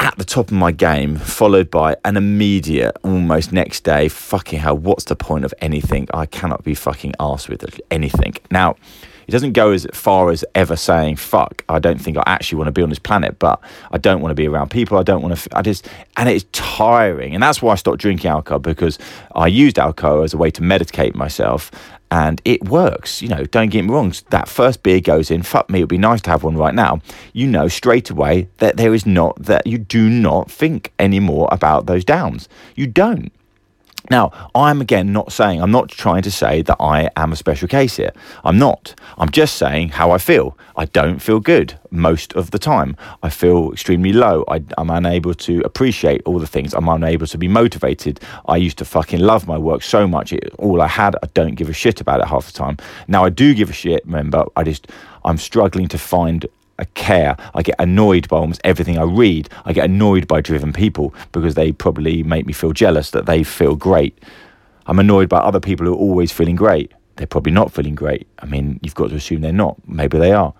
at 0.00 0.16
the 0.16 0.24
top 0.24 0.46
of 0.46 0.52
my 0.52 0.72
game, 0.72 1.16
followed 1.16 1.70
by 1.70 1.94
an 2.06 2.16
immediate, 2.16 2.96
almost 3.04 3.52
next 3.52 3.84
day, 3.84 4.08
fucking 4.08 4.58
hell, 4.58 4.76
what's 4.76 5.04
the 5.04 5.14
point 5.14 5.44
of 5.44 5.52
anything? 5.60 6.08
I 6.14 6.24
cannot 6.24 6.64
be 6.64 6.74
fucking 6.74 7.14
asked 7.20 7.50
with 7.50 7.80
anything. 7.90 8.34
Now, 8.50 8.76
he 9.30 9.32
doesn't 9.32 9.52
go 9.52 9.70
as 9.70 9.86
far 9.92 10.32
as 10.32 10.44
ever 10.56 10.74
saying 10.74 11.14
fuck. 11.14 11.62
I 11.68 11.78
don't 11.78 12.00
think 12.00 12.16
I 12.16 12.24
actually 12.26 12.58
want 12.58 12.66
to 12.66 12.72
be 12.72 12.82
on 12.82 12.88
this 12.88 12.98
planet, 12.98 13.38
but 13.38 13.60
I 13.92 13.96
don't 13.96 14.20
want 14.20 14.32
to 14.32 14.34
be 14.34 14.48
around 14.48 14.72
people. 14.72 14.98
I 14.98 15.04
don't 15.04 15.22
want 15.22 15.38
to. 15.38 15.56
I 15.56 15.62
just 15.62 15.88
and 16.16 16.28
it's 16.28 16.46
tiring, 16.50 17.32
and 17.32 17.40
that's 17.40 17.62
why 17.62 17.70
I 17.70 17.76
stopped 17.76 18.00
drinking 18.00 18.28
alcohol 18.28 18.58
because 18.58 18.98
I 19.36 19.46
used 19.46 19.78
alcohol 19.78 20.22
as 20.22 20.34
a 20.34 20.36
way 20.36 20.50
to 20.50 20.62
medicate 20.62 21.14
myself. 21.14 21.70
And 22.10 22.42
it 22.44 22.64
works, 22.64 23.22
you 23.22 23.28
know. 23.28 23.44
Don't 23.44 23.68
get 23.68 23.84
me 23.84 23.94
wrong. 23.94 24.12
That 24.30 24.48
first 24.48 24.82
beer 24.82 25.00
goes 25.00 25.30
in. 25.30 25.44
Fuck 25.44 25.70
me, 25.70 25.78
it'd 25.78 25.88
be 25.88 25.96
nice 25.96 26.20
to 26.22 26.30
have 26.30 26.42
one 26.42 26.56
right 26.56 26.74
now. 26.74 27.00
You 27.32 27.46
know 27.46 27.68
straight 27.68 28.10
away 28.10 28.48
that 28.58 28.78
there 28.78 28.92
is 28.92 29.06
not 29.06 29.40
that 29.44 29.64
you 29.64 29.78
do 29.78 30.08
not 30.08 30.50
think 30.50 30.92
anymore 30.98 31.46
about 31.52 31.86
those 31.86 32.04
downs. 32.04 32.48
You 32.74 32.88
don't. 32.88 33.32
Now, 34.10 34.32
I'm 34.56 34.80
again 34.80 35.12
not 35.12 35.30
saying, 35.30 35.62
I'm 35.62 35.70
not 35.70 35.88
trying 35.88 36.22
to 36.22 36.32
say 36.32 36.62
that 36.62 36.76
I 36.80 37.08
am 37.16 37.32
a 37.32 37.36
special 37.36 37.68
case 37.68 37.96
here. 37.96 38.12
I'm 38.44 38.58
not. 38.58 38.94
I'm 39.18 39.30
just 39.30 39.56
saying 39.56 39.90
how 39.90 40.10
I 40.10 40.18
feel. 40.18 40.58
I 40.76 40.86
don't 40.86 41.20
feel 41.20 41.38
good 41.38 41.78
most 41.92 42.32
of 42.34 42.50
the 42.50 42.58
time. 42.58 42.96
I 43.22 43.30
feel 43.30 43.72
extremely 43.72 44.12
low. 44.12 44.44
I, 44.48 44.64
am 44.78 44.90
unable 44.90 45.34
to 45.34 45.60
appreciate 45.64 46.22
all 46.24 46.40
the 46.40 46.46
things. 46.46 46.74
I'm 46.74 46.88
unable 46.88 47.28
to 47.28 47.38
be 47.38 47.46
motivated. 47.46 48.18
I 48.48 48.56
used 48.56 48.78
to 48.78 48.84
fucking 48.84 49.20
love 49.20 49.46
my 49.46 49.56
work 49.56 49.82
so 49.82 50.08
much. 50.08 50.32
It, 50.32 50.52
all 50.58 50.82
I 50.82 50.88
had, 50.88 51.14
I 51.22 51.28
don't 51.32 51.54
give 51.54 51.68
a 51.68 51.72
shit 51.72 52.00
about 52.00 52.20
it 52.20 52.26
half 52.26 52.46
the 52.46 52.52
time. 52.52 52.78
Now 53.06 53.24
I 53.24 53.30
do 53.30 53.54
give 53.54 53.70
a 53.70 53.74
shit, 53.74 54.04
remember, 54.06 54.44
I 54.56 54.64
just, 54.64 54.88
I'm 55.24 55.38
struggling 55.38 55.86
to 55.88 55.98
find 55.98 56.46
I 56.80 56.84
care. 56.94 57.36
I 57.54 57.62
get 57.62 57.76
annoyed 57.78 58.26
by 58.26 58.38
almost 58.38 58.62
everything 58.64 58.98
I 58.98 59.02
read. 59.02 59.50
I 59.66 59.74
get 59.74 59.84
annoyed 59.84 60.26
by 60.26 60.40
driven 60.40 60.72
people 60.72 61.14
because 61.30 61.54
they 61.54 61.72
probably 61.72 62.22
make 62.22 62.46
me 62.46 62.54
feel 62.54 62.72
jealous 62.72 63.10
that 63.10 63.26
they 63.26 63.42
feel 63.44 63.76
great. 63.76 64.18
I'm 64.86 64.98
annoyed 64.98 65.28
by 65.28 65.38
other 65.38 65.60
people 65.60 65.84
who 65.86 65.92
are 65.92 65.96
always 65.96 66.32
feeling 66.32 66.56
great. 66.56 66.90
They're 67.16 67.26
probably 67.26 67.52
not 67.52 67.70
feeling 67.70 67.94
great. 67.94 68.26
I 68.38 68.46
mean, 68.46 68.80
you've 68.82 68.94
got 68.94 69.10
to 69.10 69.16
assume 69.16 69.42
they're 69.42 69.52
not. 69.52 69.76
Maybe 69.86 70.18
they 70.18 70.32
are. 70.32 70.54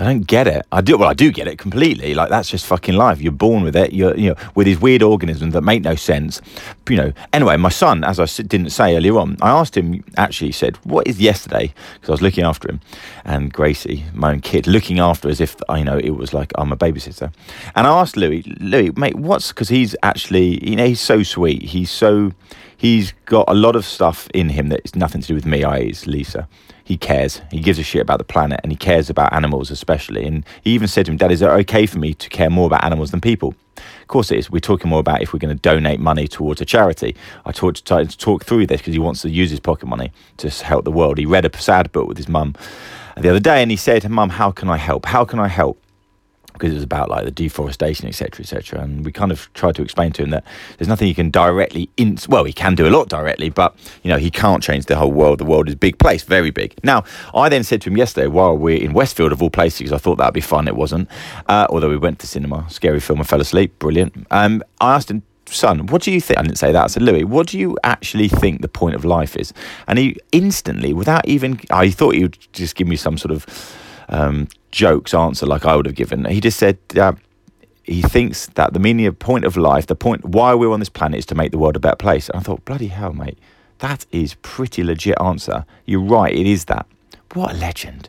I 0.00 0.04
don't 0.04 0.26
get 0.26 0.46
it. 0.46 0.64
I 0.72 0.80
do. 0.80 0.96
Well, 0.96 1.10
I 1.10 1.12
do 1.12 1.30
get 1.30 1.46
it 1.46 1.58
completely. 1.58 2.14
Like 2.14 2.30
that's 2.30 2.48
just 2.48 2.64
fucking 2.64 2.94
life. 2.94 3.20
You're 3.20 3.32
born 3.32 3.62
with 3.62 3.76
it. 3.76 3.92
You're, 3.92 4.16
you 4.16 4.30
know, 4.30 4.36
with 4.54 4.64
these 4.64 4.80
weird 4.80 5.02
organisms 5.02 5.52
that 5.52 5.60
make 5.60 5.82
no 5.82 5.94
sense. 5.94 6.40
You 6.88 6.96
know. 6.96 7.12
Anyway, 7.34 7.58
my 7.58 7.68
son, 7.68 8.02
as 8.02 8.18
I 8.18 8.24
didn't 8.42 8.70
say 8.70 8.96
earlier 8.96 9.18
on, 9.18 9.36
I 9.42 9.50
asked 9.50 9.76
him. 9.76 10.02
Actually, 10.16 10.48
he 10.48 10.52
said, 10.52 10.78
"What 10.84 11.06
is 11.06 11.20
yesterday?" 11.20 11.74
Because 11.94 12.08
I 12.08 12.12
was 12.12 12.22
looking 12.22 12.44
after 12.44 12.70
him, 12.70 12.80
and 13.26 13.52
Gracie, 13.52 14.04
my 14.14 14.32
own 14.32 14.40
kid, 14.40 14.66
looking 14.66 15.00
after 15.00 15.28
as 15.28 15.38
if 15.38 15.54
I 15.68 15.76
you 15.76 15.84
know 15.84 15.98
it 15.98 16.16
was 16.16 16.32
like 16.32 16.50
I'm 16.56 16.72
a 16.72 16.78
babysitter. 16.78 17.30
And 17.76 17.86
I 17.86 18.00
asked 18.00 18.16
Louis, 18.16 18.42
Louis, 18.58 18.96
mate, 18.96 19.16
what's 19.16 19.52
because 19.52 19.68
he's 19.68 19.94
actually, 20.02 20.66
you 20.66 20.76
know, 20.76 20.86
he's 20.86 21.00
so 21.00 21.22
sweet. 21.22 21.62
He's 21.62 21.90
so, 21.90 22.32
he's 22.74 23.12
got 23.26 23.48
a 23.48 23.54
lot 23.54 23.76
of 23.76 23.84
stuff 23.84 24.28
in 24.32 24.48
him 24.48 24.70
that 24.70 24.80
is 24.82 24.96
nothing 24.96 25.20
to 25.20 25.28
do 25.28 25.34
with 25.34 25.44
me. 25.44 25.62
I 25.62 25.78
is 25.80 26.06
Lisa 26.06 26.48
he 26.90 26.96
cares. 26.96 27.40
He 27.52 27.60
gives 27.60 27.78
a 27.78 27.84
shit 27.84 28.02
about 28.02 28.18
the 28.18 28.24
planet 28.24 28.58
and 28.64 28.72
he 28.72 28.76
cares 28.76 29.08
about 29.08 29.32
animals 29.32 29.70
especially. 29.70 30.24
And 30.24 30.44
he 30.64 30.72
even 30.72 30.88
said 30.88 31.06
to 31.06 31.12
him, 31.12 31.18
Dad, 31.18 31.30
is 31.30 31.40
it 31.40 31.46
okay 31.46 31.86
for 31.86 32.00
me 32.00 32.14
to 32.14 32.28
care 32.28 32.50
more 32.50 32.66
about 32.66 32.82
animals 32.82 33.12
than 33.12 33.20
people? 33.20 33.54
Of 33.76 34.08
course 34.08 34.32
it 34.32 34.40
is. 34.40 34.50
We're 34.50 34.58
talking 34.58 34.90
more 34.90 34.98
about 34.98 35.22
if 35.22 35.32
we're 35.32 35.38
going 35.38 35.56
to 35.56 35.62
donate 35.62 36.00
money 36.00 36.26
towards 36.26 36.60
a 36.60 36.64
charity. 36.64 37.14
I 37.46 37.52
tried 37.52 37.76
to 37.76 38.16
talk 38.18 38.44
through 38.44 38.66
this 38.66 38.80
because 38.80 38.94
he 38.94 38.98
wants 38.98 39.22
to 39.22 39.30
use 39.30 39.50
his 39.50 39.60
pocket 39.60 39.86
money 39.86 40.10
to 40.38 40.50
help 40.50 40.84
the 40.84 40.90
world. 40.90 41.18
He 41.18 41.26
read 41.26 41.44
a 41.44 41.56
sad 41.60 41.92
book 41.92 42.08
with 42.08 42.16
his 42.16 42.28
mum 42.28 42.56
the 43.16 43.30
other 43.30 43.38
day 43.38 43.62
and 43.62 43.70
he 43.70 43.76
said, 43.76 44.08
Mum, 44.10 44.30
how 44.30 44.50
can 44.50 44.68
I 44.68 44.76
help? 44.76 45.06
How 45.06 45.24
can 45.24 45.38
I 45.38 45.46
help? 45.46 45.79
Because 46.60 46.72
it 46.72 46.76
was 46.76 46.84
about 46.84 47.08
like 47.08 47.24
the 47.24 47.30
deforestation, 47.30 48.06
etc., 48.06 48.42
etc. 48.42 48.80
And 48.80 49.04
we 49.04 49.10
kind 49.10 49.32
of 49.32 49.52
tried 49.54 49.74
to 49.76 49.82
explain 49.82 50.12
to 50.12 50.22
him 50.22 50.30
that 50.30 50.44
there's 50.76 50.88
nothing 50.88 51.08
he 51.08 51.14
can 51.14 51.30
directly, 51.30 51.88
in- 51.96 52.18
well, 52.28 52.44
he 52.44 52.52
can 52.52 52.74
do 52.74 52.86
a 52.86 52.90
lot 52.90 53.08
directly, 53.08 53.48
but 53.48 53.74
you 54.02 54.10
know 54.10 54.18
he 54.18 54.30
can't 54.30 54.62
change 54.62 54.86
the 54.86 54.96
whole 54.96 55.10
world. 55.10 55.40
The 55.40 55.44
world 55.46 55.68
is 55.68 55.74
a 55.74 55.78
big 55.78 55.98
place, 55.98 56.22
very 56.22 56.50
big. 56.50 56.74
Now, 56.84 57.04
I 57.34 57.48
then 57.48 57.64
said 57.64 57.80
to 57.82 57.90
him 57.90 57.96
yesterday, 57.96 58.26
while 58.26 58.56
we're 58.56 58.80
in 58.80 58.92
Westfield 58.92 59.32
of 59.32 59.42
all 59.42 59.50
places, 59.50 59.92
I 59.92 59.98
thought 59.98 60.16
that'd 60.16 60.34
be 60.34 60.40
fun. 60.40 60.68
It 60.68 60.76
wasn't, 60.76 61.08
uh, 61.46 61.66
although 61.70 61.88
we 61.88 61.96
went 61.96 62.18
to 62.20 62.26
cinema, 62.26 62.68
scary 62.68 63.00
film, 63.00 63.20
I 63.20 63.24
fell 63.24 63.40
asleep, 63.40 63.78
brilliant. 63.78 64.26
Um, 64.30 64.62
I 64.80 64.94
asked 64.94 65.10
him 65.10 65.22
son, 65.46 65.86
what 65.86 66.02
do 66.02 66.12
you 66.12 66.20
think? 66.20 66.38
I 66.38 66.42
didn't 66.42 66.58
say 66.58 66.70
that. 66.70 66.84
I 66.84 66.86
said, 66.86 67.02
Louis, 67.02 67.24
what 67.24 67.48
do 67.48 67.58
you 67.58 67.76
actually 67.82 68.28
think 68.28 68.60
the 68.60 68.68
point 68.68 68.94
of 68.94 69.04
life 69.04 69.36
is? 69.36 69.52
And 69.88 69.98
he 69.98 70.16
instantly, 70.30 70.92
without 70.92 71.26
even, 71.26 71.60
I 71.70 71.90
thought 71.90 72.14
he 72.14 72.22
would 72.22 72.38
just 72.52 72.76
give 72.76 72.86
me 72.86 72.94
some 72.94 73.18
sort 73.18 73.32
of 73.32 73.46
um, 74.10 74.48
jokes 74.70 75.14
answer 75.14 75.46
like 75.46 75.64
I 75.64 75.74
would 75.74 75.86
have 75.86 75.94
given. 75.94 76.24
He 76.26 76.40
just 76.40 76.58
said 76.58 76.78
he 77.84 78.02
thinks 78.02 78.46
that 78.54 78.72
the 78.72 78.78
meaning 78.78 79.06
of 79.06 79.18
point 79.18 79.44
of 79.44 79.56
life, 79.56 79.86
the 79.86 79.96
point 79.96 80.24
why 80.24 80.54
we're 80.54 80.72
on 80.72 80.78
this 80.80 80.88
planet 80.88 81.18
is 81.18 81.26
to 81.26 81.34
make 81.34 81.50
the 81.50 81.58
world 81.58 81.76
a 81.76 81.80
better 81.80 81.96
place. 81.96 82.28
And 82.28 82.38
I 82.38 82.42
thought, 82.42 82.64
bloody 82.64 82.88
hell, 82.88 83.12
mate, 83.12 83.38
that 83.78 84.06
is 84.12 84.34
pretty 84.42 84.84
legit 84.84 85.20
answer. 85.20 85.64
You're 85.86 86.02
right, 86.02 86.32
it 86.32 86.46
is 86.46 86.66
that. 86.66 86.86
What 87.32 87.52
a 87.52 87.56
legend. 87.56 88.08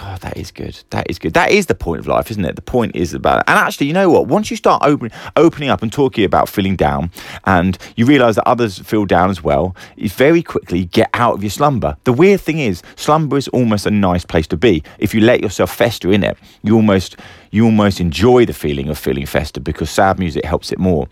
God, 0.00 0.22
that 0.22 0.38
is 0.38 0.50
good. 0.50 0.82
That 0.88 1.10
is 1.10 1.18
good. 1.18 1.34
That 1.34 1.50
is 1.50 1.66
the 1.66 1.74
point 1.74 2.00
of 2.00 2.06
life, 2.06 2.30
isn't 2.30 2.42
it? 2.42 2.56
The 2.56 2.62
point 2.62 2.96
is 2.96 3.12
about, 3.12 3.44
and 3.46 3.58
actually, 3.58 3.86
you 3.86 3.92
know 3.92 4.08
what? 4.08 4.28
Once 4.28 4.50
you 4.50 4.56
start 4.56 4.82
open, 4.82 5.10
opening 5.36 5.68
up 5.68 5.82
and 5.82 5.92
talking 5.92 6.24
about 6.24 6.48
feeling 6.48 6.74
down, 6.74 7.10
and 7.44 7.76
you 7.96 8.06
realise 8.06 8.36
that 8.36 8.48
others 8.48 8.78
feel 8.78 9.04
down 9.04 9.28
as 9.28 9.44
well, 9.44 9.76
you 9.96 10.08
very 10.08 10.42
quickly 10.42 10.86
get 10.86 11.10
out 11.12 11.34
of 11.34 11.42
your 11.42 11.50
slumber. 11.50 11.98
The 12.04 12.14
weird 12.14 12.40
thing 12.40 12.60
is, 12.60 12.82
slumber 12.96 13.36
is 13.36 13.48
almost 13.48 13.84
a 13.84 13.90
nice 13.90 14.24
place 14.24 14.46
to 14.46 14.56
be. 14.56 14.82
If 14.98 15.14
you 15.14 15.20
let 15.20 15.42
yourself 15.42 15.70
fester 15.76 16.10
in 16.10 16.24
it, 16.24 16.38
you 16.62 16.76
almost 16.76 17.18
you 17.50 17.66
almost 17.66 18.00
enjoy 18.00 18.46
the 18.46 18.54
feeling 18.54 18.88
of 18.88 18.96
feeling 18.96 19.26
festered 19.26 19.64
because 19.64 19.90
sad 19.90 20.18
music 20.18 20.46
helps 20.46 20.72
it 20.72 20.78
more. 20.78 21.08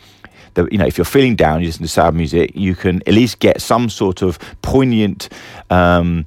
The, 0.54 0.66
you 0.72 0.78
know, 0.78 0.86
if 0.86 0.96
you're 0.96 1.04
feeling 1.04 1.36
down, 1.36 1.60
you 1.60 1.66
listen 1.66 1.82
to 1.82 1.88
sad 1.88 2.14
music, 2.14 2.52
you 2.54 2.74
can 2.74 3.02
at 3.06 3.12
least 3.12 3.38
get 3.38 3.60
some 3.60 3.90
sort 3.90 4.22
of 4.22 4.38
poignant. 4.62 5.28
Um, 5.68 6.26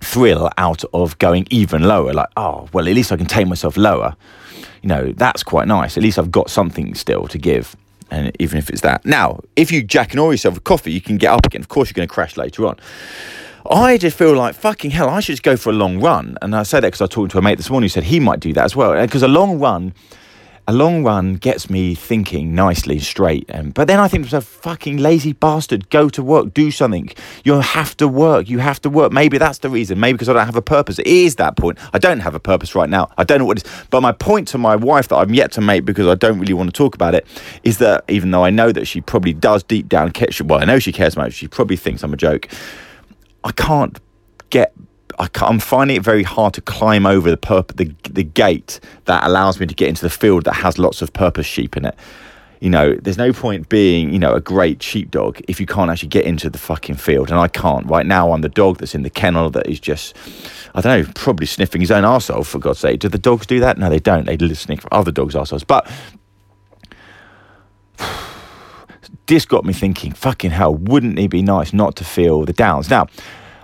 thrill 0.00 0.50
out 0.58 0.84
of 0.92 1.18
going 1.18 1.46
even 1.50 1.82
lower. 1.82 2.12
Like, 2.12 2.28
oh, 2.36 2.68
well, 2.72 2.88
at 2.88 2.94
least 2.94 3.12
I 3.12 3.16
can 3.16 3.26
take 3.26 3.46
myself 3.46 3.76
lower. 3.76 4.16
You 4.82 4.88
know, 4.88 5.12
that's 5.12 5.42
quite 5.42 5.68
nice. 5.68 5.96
At 5.96 6.02
least 6.02 6.18
I've 6.18 6.30
got 6.30 6.50
something 6.50 6.94
still 6.94 7.28
to 7.28 7.38
give. 7.38 7.76
And 8.10 8.34
even 8.40 8.58
if 8.58 8.70
it's 8.70 8.80
that. 8.80 9.04
Now, 9.04 9.40
if 9.54 9.70
you 9.70 9.82
jack 9.82 10.10
and 10.10 10.20
all 10.20 10.32
yourself 10.32 10.54
with 10.54 10.64
coffee, 10.64 10.92
you 10.92 11.00
can 11.00 11.16
get 11.16 11.30
up 11.30 11.46
again. 11.46 11.60
Of 11.60 11.68
course, 11.68 11.88
you're 11.88 11.94
going 11.94 12.08
to 12.08 12.12
crash 12.12 12.36
later 12.36 12.66
on. 12.66 12.78
I 13.70 13.98
just 13.98 14.16
feel 14.16 14.34
like 14.34 14.54
fucking 14.54 14.90
hell. 14.90 15.08
I 15.08 15.20
should 15.20 15.34
just 15.34 15.42
go 15.42 15.56
for 15.56 15.70
a 15.70 15.74
long 15.74 16.00
run, 16.00 16.36
and 16.40 16.56
I 16.56 16.62
say 16.62 16.80
that 16.80 16.88
because 16.88 17.02
I 17.02 17.06
talked 17.06 17.32
to 17.32 17.38
a 17.38 17.42
mate 17.42 17.56
this 17.56 17.70
morning 17.70 17.84
who 17.84 17.90
said 17.90 18.04
he 18.04 18.18
might 18.18 18.40
do 18.40 18.52
that 18.54 18.64
as 18.64 18.74
well. 18.74 19.00
Because 19.00 19.22
a 19.22 19.28
long 19.28 19.60
run 19.60 19.92
a 20.70 20.72
long 20.72 21.02
run 21.02 21.34
gets 21.34 21.68
me 21.68 21.96
thinking 21.96 22.54
nicely 22.54 23.00
straight. 23.00 23.50
Um, 23.52 23.70
but 23.70 23.88
then 23.88 23.98
I 23.98 24.06
think, 24.06 24.32
a 24.32 24.40
fucking 24.40 24.98
lazy 24.98 25.32
bastard, 25.32 25.90
go 25.90 26.08
to 26.10 26.22
work, 26.22 26.54
do 26.54 26.70
something. 26.70 27.10
You 27.42 27.54
have 27.54 27.96
to 27.96 28.06
work. 28.06 28.48
You 28.48 28.60
have 28.60 28.80
to 28.82 28.88
work. 28.88 29.10
Maybe 29.10 29.36
that's 29.36 29.58
the 29.58 29.68
reason. 29.68 29.98
Maybe 29.98 30.14
because 30.14 30.28
I 30.28 30.32
don't 30.32 30.46
have 30.46 30.54
a 30.54 30.62
purpose. 30.62 31.00
It 31.00 31.08
is 31.08 31.34
that 31.36 31.56
point. 31.56 31.76
I 31.92 31.98
don't 31.98 32.20
have 32.20 32.36
a 32.36 32.38
purpose 32.38 32.76
right 32.76 32.88
now. 32.88 33.10
I 33.18 33.24
don't 33.24 33.40
know 33.40 33.46
what 33.46 33.58
it 33.58 33.66
is. 33.66 33.86
But 33.90 34.02
my 34.02 34.12
point 34.12 34.46
to 34.48 34.58
my 34.58 34.76
wife 34.76 35.08
that 35.08 35.16
I'm 35.16 35.34
yet 35.34 35.50
to 35.52 35.60
make 35.60 35.84
because 35.84 36.06
I 36.06 36.14
don't 36.14 36.38
really 36.38 36.54
want 36.54 36.68
to 36.68 36.72
talk 36.72 36.94
about 36.94 37.16
it 37.16 37.26
is 37.64 37.78
that 37.78 38.04
even 38.08 38.30
though 38.30 38.44
I 38.44 38.50
know 38.50 38.70
that 38.70 38.86
she 38.86 39.00
probably 39.00 39.32
does 39.32 39.64
deep 39.64 39.88
down, 39.88 40.12
catch 40.12 40.40
well, 40.40 40.60
I 40.60 40.66
know 40.66 40.78
she 40.78 40.92
cares 40.92 41.16
much. 41.16 41.32
She 41.32 41.48
probably 41.48 41.76
thinks 41.76 42.04
I'm 42.04 42.14
a 42.14 42.16
joke. 42.16 42.46
I 43.42 43.50
can't 43.50 43.98
get 44.50 44.72
I 45.20 45.28
am 45.42 45.58
finding 45.58 45.98
it 45.98 46.02
very 46.02 46.22
hard 46.22 46.54
to 46.54 46.62
climb 46.62 47.04
over 47.04 47.30
the, 47.30 47.64
the 47.74 47.94
the 48.10 48.24
gate 48.24 48.80
that 49.04 49.24
allows 49.24 49.60
me 49.60 49.66
to 49.66 49.74
get 49.74 49.88
into 49.88 50.02
the 50.02 50.10
field 50.10 50.44
that 50.44 50.54
has 50.54 50.78
lots 50.78 51.02
of 51.02 51.12
purpose 51.12 51.46
sheep 51.46 51.76
in 51.76 51.84
it. 51.84 51.94
You 52.60 52.70
know, 52.70 52.94
there's 52.94 53.18
no 53.18 53.32
point 53.32 53.68
being, 53.68 54.12
you 54.12 54.18
know, 54.18 54.34
a 54.34 54.40
great 54.40 54.82
sheepdog 54.82 55.40
if 55.48 55.60
you 55.60 55.66
can't 55.66 55.90
actually 55.90 56.08
get 56.08 56.24
into 56.26 56.50
the 56.50 56.58
fucking 56.58 56.96
field. 56.96 57.30
And 57.30 57.38
I 57.38 57.48
can't. 57.48 57.86
Right 57.86 58.04
now, 58.04 58.32
I'm 58.32 58.42
the 58.42 58.50
dog 58.50 58.78
that's 58.78 58.94
in 58.94 59.02
the 59.02 59.10
kennel 59.10 59.48
that 59.50 59.66
is 59.66 59.80
just, 59.80 60.14
I 60.74 60.82
don't 60.82 61.06
know, 61.06 61.12
probably 61.14 61.46
sniffing 61.46 61.80
his 61.80 61.90
own 61.90 62.04
arsehole, 62.04 62.44
for 62.44 62.58
God's 62.58 62.80
sake. 62.80 63.00
Do 63.00 63.08
the 63.08 63.18
dogs 63.18 63.46
do 63.46 63.60
that? 63.60 63.78
No, 63.78 63.88
they 63.88 63.98
don't. 63.98 64.26
They 64.26 64.36
sniff 64.54 64.84
other 64.92 65.10
dogs' 65.10 65.34
arseholes. 65.34 65.66
But 65.66 65.90
this 69.26 69.46
got 69.46 69.64
me 69.64 69.72
thinking, 69.72 70.12
fucking 70.12 70.50
hell, 70.50 70.74
wouldn't 70.74 71.18
it 71.18 71.30
be 71.30 71.40
nice 71.40 71.72
not 71.72 71.96
to 71.96 72.04
feel 72.04 72.44
the 72.44 72.52
downs? 72.52 72.90
Now, 72.90 73.06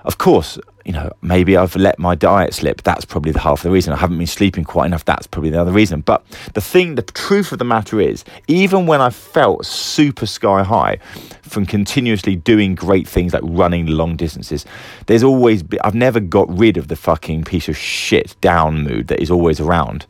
of 0.06 0.16
course, 0.16 0.58
you 0.86 0.92
know, 0.92 1.10
maybe 1.20 1.56
I've 1.56 1.74
let 1.74 1.98
my 1.98 2.14
diet 2.14 2.54
slip. 2.54 2.82
That's 2.82 3.04
probably 3.04 3.32
the 3.32 3.40
half 3.40 3.58
of 3.58 3.62
the 3.64 3.70
reason. 3.72 3.92
I 3.92 3.96
haven't 3.96 4.18
been 4.18 4.26
sleeping 4.28 4.62
quite 4.62 4.86
enough. 4.86 5.04
That's 5.04 5.26
probably 5.26 5.50
the 5.50 5.60
other 5.60 5.72
reason. 5.72 6.00
But 6.00 6.24
the 6.54 6.60
thing, 6.60 6.94
the 6.94 7.02
truth 7.02 7.50
of 7.50 7.58
the 7.58 7.64
matter 7.64 8.00
is, 8.00 8.24
even 8.46 8.86
when 8.86 9.00
I 9.00 9.10
felt 9.10 9.66
super 9.66 10.26
sky 10.26 10.62
high 10.62 10.98
from 11.42 11.66
continuously 11.66 12.36
doing 12.36 12.76
great 12.76 13.08
things 13.08 13.34
like 13.34 13.42
running 13.44 13.86
long 13.86 14.14
distances, 14.14 14.64
there's 15.06 15.24
always, 15.24 15.64
I've 15.82 15.96
never 15.96 16.20
got 16.20 16.48
rid 16.56 16.76
of 16.76 16.86
the 16.86 16.96
fucking 16.96 17.42
piece 17.42 17.68
of 17.68 17.76
shit 17.76 18.36
down 18.40 18.84
mood 18.84 19.08
that 19.08 19.20
is 19.20 19.28
always 19.28 19.58
around. 19.58 20.06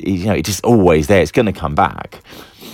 You 0.00 0.24
know, 0.24 0.32
it's 0.32 0.48
just 0.48 0.64
always 0.64 1.06
there. 1.06 1.20
It's 1.20 1.30
going 1.30 1.46
to 1.46 1.52
come 1.52 1.74
back. 1.74 2.22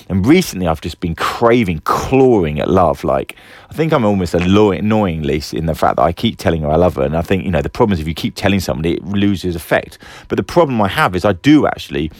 And 0.09 0.26
recently, 0.26 0.66
I've 0.66 0.80
just 0.80 1.00
been 1.00 1.14
craving, 1.14 1.80
clawing 1.85 2.61
at 2.61 2.68
love. 2.68 3.04
Like, 3.04 3.37
I 3.71 3.75
think 3.75 3.92
I'm 3.92 4.04
almost 4.04 4.35
annoying 4.35 5.23
Lisa 5.23 5.56
in 5.56 5.66
the 5.66 5.75
fact 5.75 5.97
that 5.97 6.02
I 6.02 6.12
keep 6.12 6.38
telling 6.38 6.62
her 6.62 6.71
I 6.71 6.76
love 6.76 6.97
her. 6.97 7.02
And 7.02 7.16
I 7.16 7.23
think, 7.23 7.44
you 7.44 7.50
know, 7.50 7.62
the 7.62 7.71
problem 7.71 7.94
is 7.94 8.00
if 8.00 8.09
you 8.09 8.14
keep 8.14 8.35
telling 8.35 8.61
somebody, 8.61 8.94
it 8.94 9.04
loses 9.04 9.56
effect. 9.56 9.99
But 10.28 10.37
the 10.37 10.42
problem 10.42 10.80
I 10.82 10.88
have 10.88 11.14
is 11.16 11.25
I 11.25 11.32
do 11.32 11.66
actually, 11.66 12.11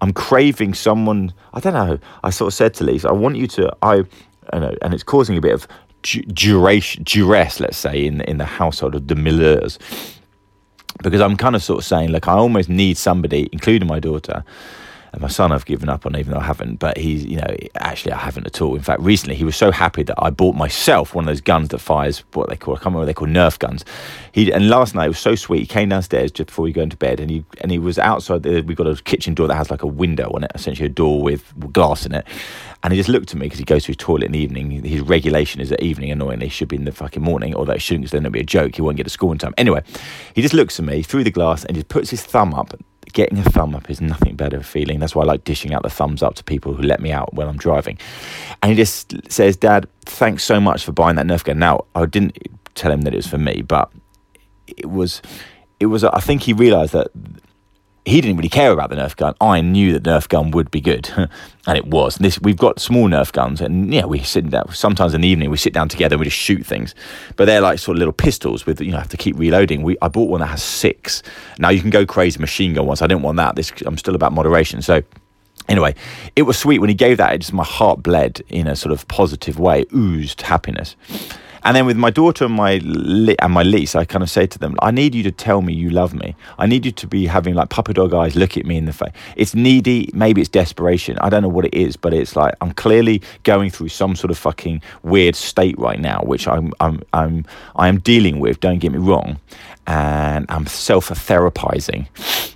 I'm 0.00 0.12
craving 0.12 0.74
someone. 0.74 1.32
I 1.52 1.60
don't 1.60 1.74
know. 1.74 1.98
I 2.22 2.30
sort 2.30 2.48
of 2.48 2.54
said 2.54 2.74
to 2.74 2.84
Lisa, 2.84 3.08
I 3.08 3.12
want 3.12 3.36
you 3.36 3.46
to, 3.48 3.76
I, 3.82 4.04
I 4.52 4.58
know, 4.58 4.74
and 4.82 4.94
it's 4.94 5.02
causing 5.02 5.36
a 5.36 5.40
bit 5.40 5.52
of 5.52 5.68
duration, 6.02 7.02
duress, 7.04 7.60
let's 7.60 7.78
say, 7.78 8.06
in, 8.06 8.20
in 8.22 8.38
the 8.38 8.44
household 8.44 8.94
of 8.94 9.08
the 9.08 9.14
Millers. 9.14 9.78
Because 11.02 11.20
I'm 11.20 11.36
kind 11.36 11.56
of 11.56 11.62
sort 11.62 11.80
of 11.80 11.84
saying, 11.84 12.12
like, 12.12 12.28
I 12.28 12.34
almost 12.34 12.68
need 12.68 12.96
somebody, 12.96 13.48
including 13.52 13.88
my 13.88 13.98
daughter, 13.98 14.44
and 15.14 15.22
my 15.22 15.28
son 15.28 15.52
I've 15.52 15.64
given 15.64 15.88
up 15.88 16.06
on, 16.06 16.16
even 16.16 16.32
though 16.32 16.40
I 16.40 16.44
haven't. 16.44 16.80
But 16.80 16.96
he's, 16.96 17.24
you 17.24 17.36
know, 17.36 17.56
actually 17.76 18.12
I 18.12 18.18
haven't 18.18 18.46
at 18.46 18.60
all. 18.60 18.74
In 18.74 18.82
fact, 18.82 19.00
recently 19.00 19.36
he 19.36 19.44
was 19.44 19.54
so 19.54 19.70
happy 19.70 20.02
that 20.02 20.16
I 20.18 20.30
bought 20.30 20.56
myself 20.56 21.14
one 21.14 21.24
of 21.24 21.28
those 21.28 21.40
guns 21.40 21.68
that 21.68 21.78
fires 21.78 22.24
what 22.32 22.48
they 22.48 22.56
call 22.56 22.74
I 22.74 22.78
can't 22.78 22.86
remember 22.86 23.00
what 23.00 23.06
they 23.06 23.14
call 23.14 23.28
Nerf 23.28 23.58
guns. 23.58 23.84
He 24.32 24.52
and 24.52 24.68
last 24.68 24.96
night 24.96 25.06
it 25.06 25.08
was 25.08 25.20
so 25.20 25.36
sweet. 25.36 25.60
He 25.60 25.66
came 25.66 25.88
downstairs 25.88 26.32
just 26.32 26.48
before 26.48 26.64
we 26.64 26.72
go 26.72 26.82
into 26.82 26.96
bed, 26.96 27.20
and 27.20 27.30
he 27.30 27.44
and 27.60 27.70
he 27.70 27.78
was 27.78 27.96
outside. 27.98 28.44
We've 28.44 28.76
got 28.76 28.88
a 28.88 29.00
kitchen 29.02 29.34
door 29.34 29.46
that 29.46 29.54
has 29.54 29.70
like 29.70 29.82
a 29.82 29.86
window 29.86 30.30
on 30.34 30.42
it, 30.42 30.50
essentially 30.54 30.86
a 30.86 30.90
door 30.90 31.22
with 31.22 31.72
glass 31.72 32.04
in 32.04 32.14
it. 32.14 32.26
And 32.82 32.92
he 32.92 32.98
just 32.98 33.08
looked 33.08 33.30
at 33.30 33.38
me 33.38 33.46
because 33.46 33.58
he 33.58 33.64
goes 33.64 33.84
to 33.84 33.86
his 33.88 33.96
toilet 33.96 34.24
in 34.24 34.32
the 34.32 34.40
evening. 34.40 34.70
His 34.84 35.00
regulation 35.00 35.60
is 35.60 35.72
at 35.72 35.80
evening, 35.80 36.10
annoyingly. 36.10 36.48
Should 36.48 36.68
be 36.68 36.76
in 36.76 36.84
the 36.84 36.92
fucking 36.92 37.22
morning, 37.22 37.54
although 37.54 37.72
it 37.72 37.80
shouldn't 37.80 38.02
because 38.02 38.10
then 38.10 38.26
it'll 38.26 38.32
be 38.32 38.40
a 38.40 38.44
joke. 38.44 38.74
He 38.74 38.82
won't 38.82 38.96
get 38.96 39.04
to 39.04 39.10
school 39.10 39.32
in 39.32 39.38
time. 39.38 39.54
Anyway, 39.56 39.82
he 40.34 40.42
just 40.42 40.54
looks 40.54 40.78
at 40.78 40.84
me 40.84 41.02
through 41.02 41.24
the 41.24 41.30
glass 41.30 41.64
and 41.64 41.76
just 41.76 41.88
puts 41.88 42.10
his 42.10 42.22
thumb 42.22 42.52
up 42.52 42.74
getting 43.12 43.38
a 43.38 43.42
thumb 43.42 43.74
up 43.74 43.90
is 43.90 44.00
nothing 44.00 44.36
better 44.36 44.62
feeling. 44.62 44.98
That's 44.98 45.14
why 45.14 45.22
I 45.22 45.26
like 45.26 45.44
dishing 45.44 45.74
out 45.74 45.82
the 45.82 45.90
thumbs 45.90 46.22
up 46.22 46.34
to 46.36 46.44
people 46.44 46.74
who 46.74 46.82
let 46.82 47.00
me 47.00 47.12
out 47.12 47.34
when 47.34 47.48
I'm 47.48 47.56
driving. 47.56 47.98
And 48.62 48.70
he 48.70 48.76
just 48.76 49.14
says, 49.30 49.56
Dad, 49.56 49.86
thanks 50.06 50.44
so 50.44 50.60
much 50.60 50.84
for 50.84 50.92
buying 50.92 51.16
that 51.16 51.26
Nerf 51.26 51.44
gun. 51.44 51.58
Now, 51.58 51.84
I 51.94 52.06
didn't 52.06 52.38
tell 52.74 52.90
him 52.90 53.02
that 53.02 53.12
it 53.12 53.16
was 53.16 53.26
for 53.26 53.38
me, 53.38 53.62
but 53.62 53.90
it 54.66 54.90
was, 54.90 55.22
it 55.80 55.86
was, 55.86 56.04
I 56.04 56.20
think 56.20 56.42
he 56.42 56.52
realized 56.52 56.92
that 56.92 57.08
he 58.06 58.20
didn't 58.20 58.36
really 58.36 58.50
care 58.50 58.70
about 58.70 58.90
the 58.90 58.96
Nerf 58.96 59.16
gun. 59.16 59.34
I 59.40 59.62
knew 59.62 59.92
that 59.94 60.02
Nerf 60.02 60.28
gun 60.28 60.50
would 60.50 60.70
be 60.70 60.80
good, 60.80 61.08
and 61.66 61.78
it 61.78 61.86
was. 61.86 62.16
This 62.16 62.40
we've 62.40 62.56
got 62.56 62.78
small 62.78 63.08
Nerf 63.08 63.32
guns, 63.32 63.60
and 63.60 63.92
yeah, 63.92 64.04
we 64.04 64.20
sit 64.20 64.50
down. 64.50 64.72
Sometimes 64.72 65.14
in 65.14 65.22
the 65.22 65.28
evening, 65.28 65.50
we 65.50 65.56
sit 65.56 65.72
down 65.72 65.88
together 65.88 66.14
and 66.14 66.20
we 66.20 66.26
just 66.26 66.36
shoot 66.36 66.66
things. 66.66 66.94
But 67.36 67.46
they're 67.46 67.62
like 67.62 67.78
sort 67.78 67.96
of 67.96 68.00
little 68.00 68.12
pistols 68.12 68.66
with 68.66 68.80
you 68.80 68.92
know 68.92 68.98
have 68.98 69.08
to 69.08 69.16
keep 69.16 69.38
reloading. 69.38 69.82
We 69.82 69.96
I 70.02 70.08
bought 70.08 70.28
one 70.28 70.40
that 70.40 70.48
has 70.48 70.62
six. 70.62 71.22
Now 71.58 71.70
you 71.70 71.80
can 71.80 71.90
go 71.90 72.04
crazy 72.04 72.38
machine 72.38 72.74
gun 72.74 72.86
ones. 72.86 73.00
I 73.00 73.06
didn't 73.06 73.22
want 73.22 73.36
that. 73.38 73.56
This 73.56 73.72
I'm 73.86 73.96
still 73.96 74.14
about 74.14 74.32
moderation. 74.32 74.82
So 74.82 75.02
anyway, 75.68 75.94
it 76.36 76.42
was 76.42 76.58
sweet 76.58 76.80
when 76.80 76.90
he 76.90 76.94
gave 76.94 77.16
that. 77.16 77.32
It 77.32 77.38
just 77.38 77.54
my 77.54 77.64
heart 77.64 78.02
bled 78.02 78.42
in 78.48 78.66
a 78.66 78.76
sort 78.76 78.92
of 78.92 79.08
positive 79.08 79.58
way, 79.58 79.86
oozed 79.94 80.42
happiness. 80.42 80.94
And 81.64 81.74
then 81.74 81.86
with 81.86 81.96
my 81.96 82.10
daughter 82.10 82.44
and 82.44 82.54
my 82.54 82.76
li- 82.84 83.36
and 83.38 83.52
my 83.52 83.62
lease, 83.62 83.94
I 83.94 84.04
kind 84.04 84.22
of 84.22 84.30
say 84.30 84.46
to 84.46 84.58
them, 84.58 84.76
I 84.82 84.90
need 84.90 85.14
you 85.14 85.22
to 85.22 85.32
tell 85.32 85.62
me 85.62 85.72
you 85.72 85.90
love 85.90 86.12
me. 86.14 86.36
I 86.58 86.66
need 86.66 86.84
you 86.84 86.92
to 86.92 87.06
be 87.06 87.26
having 87.26 87.54
like 87.54 87.70
puppy 87.70 87.94
dog 87.94 88.12
eyes, 88.12 88.36
look 88.36 88.56
at 88.56 88.66
me 88.66 88.76
in 88.76 88.84
the 88.84 88.92
face. 88.92 89.12
It's 89.36 89.54
needy, 89.54 90.10
maybe 90.12 90.42
it's 90.42 90.50
desperation. 90.50 91.18
I 91.20 91.30
don't 91.30 91.42
know 91.42 91.48
what 91.48 91.64
it 91.64 91.74
is, 91.74 91.96
but 91.96 92.12
it's 92.12 92.36
like 92.36 92.54
I'm 92.60 92.72
clearly 92.72 93.22
going 93.44 93.70
through 93.70 93.88
some 93.88 94.14
sort 94.14 94.30
of 94.30 94.38
fucking 94.38 94.82
weird 95.02 95.36
state 95.36 95.78
right 95.78 95.98
now, 96.00 96.20
which 96.24 96.46
I'm 96.46 96.72
I'm 96.80 97.02
I'm 97.12 97.46
I 97.76 97.88
am 97.88 97.98
dealing 98.00 98.40
with. 98.40 98.60
Don't 98.60 98.78
get 98.78 98.92
me 98.92 98.98
wrong, 98.98 99.40
and 99.86 100.46
I'm 100.50 100.66
self 100.66 101.08
therapizing, 101.08 102.06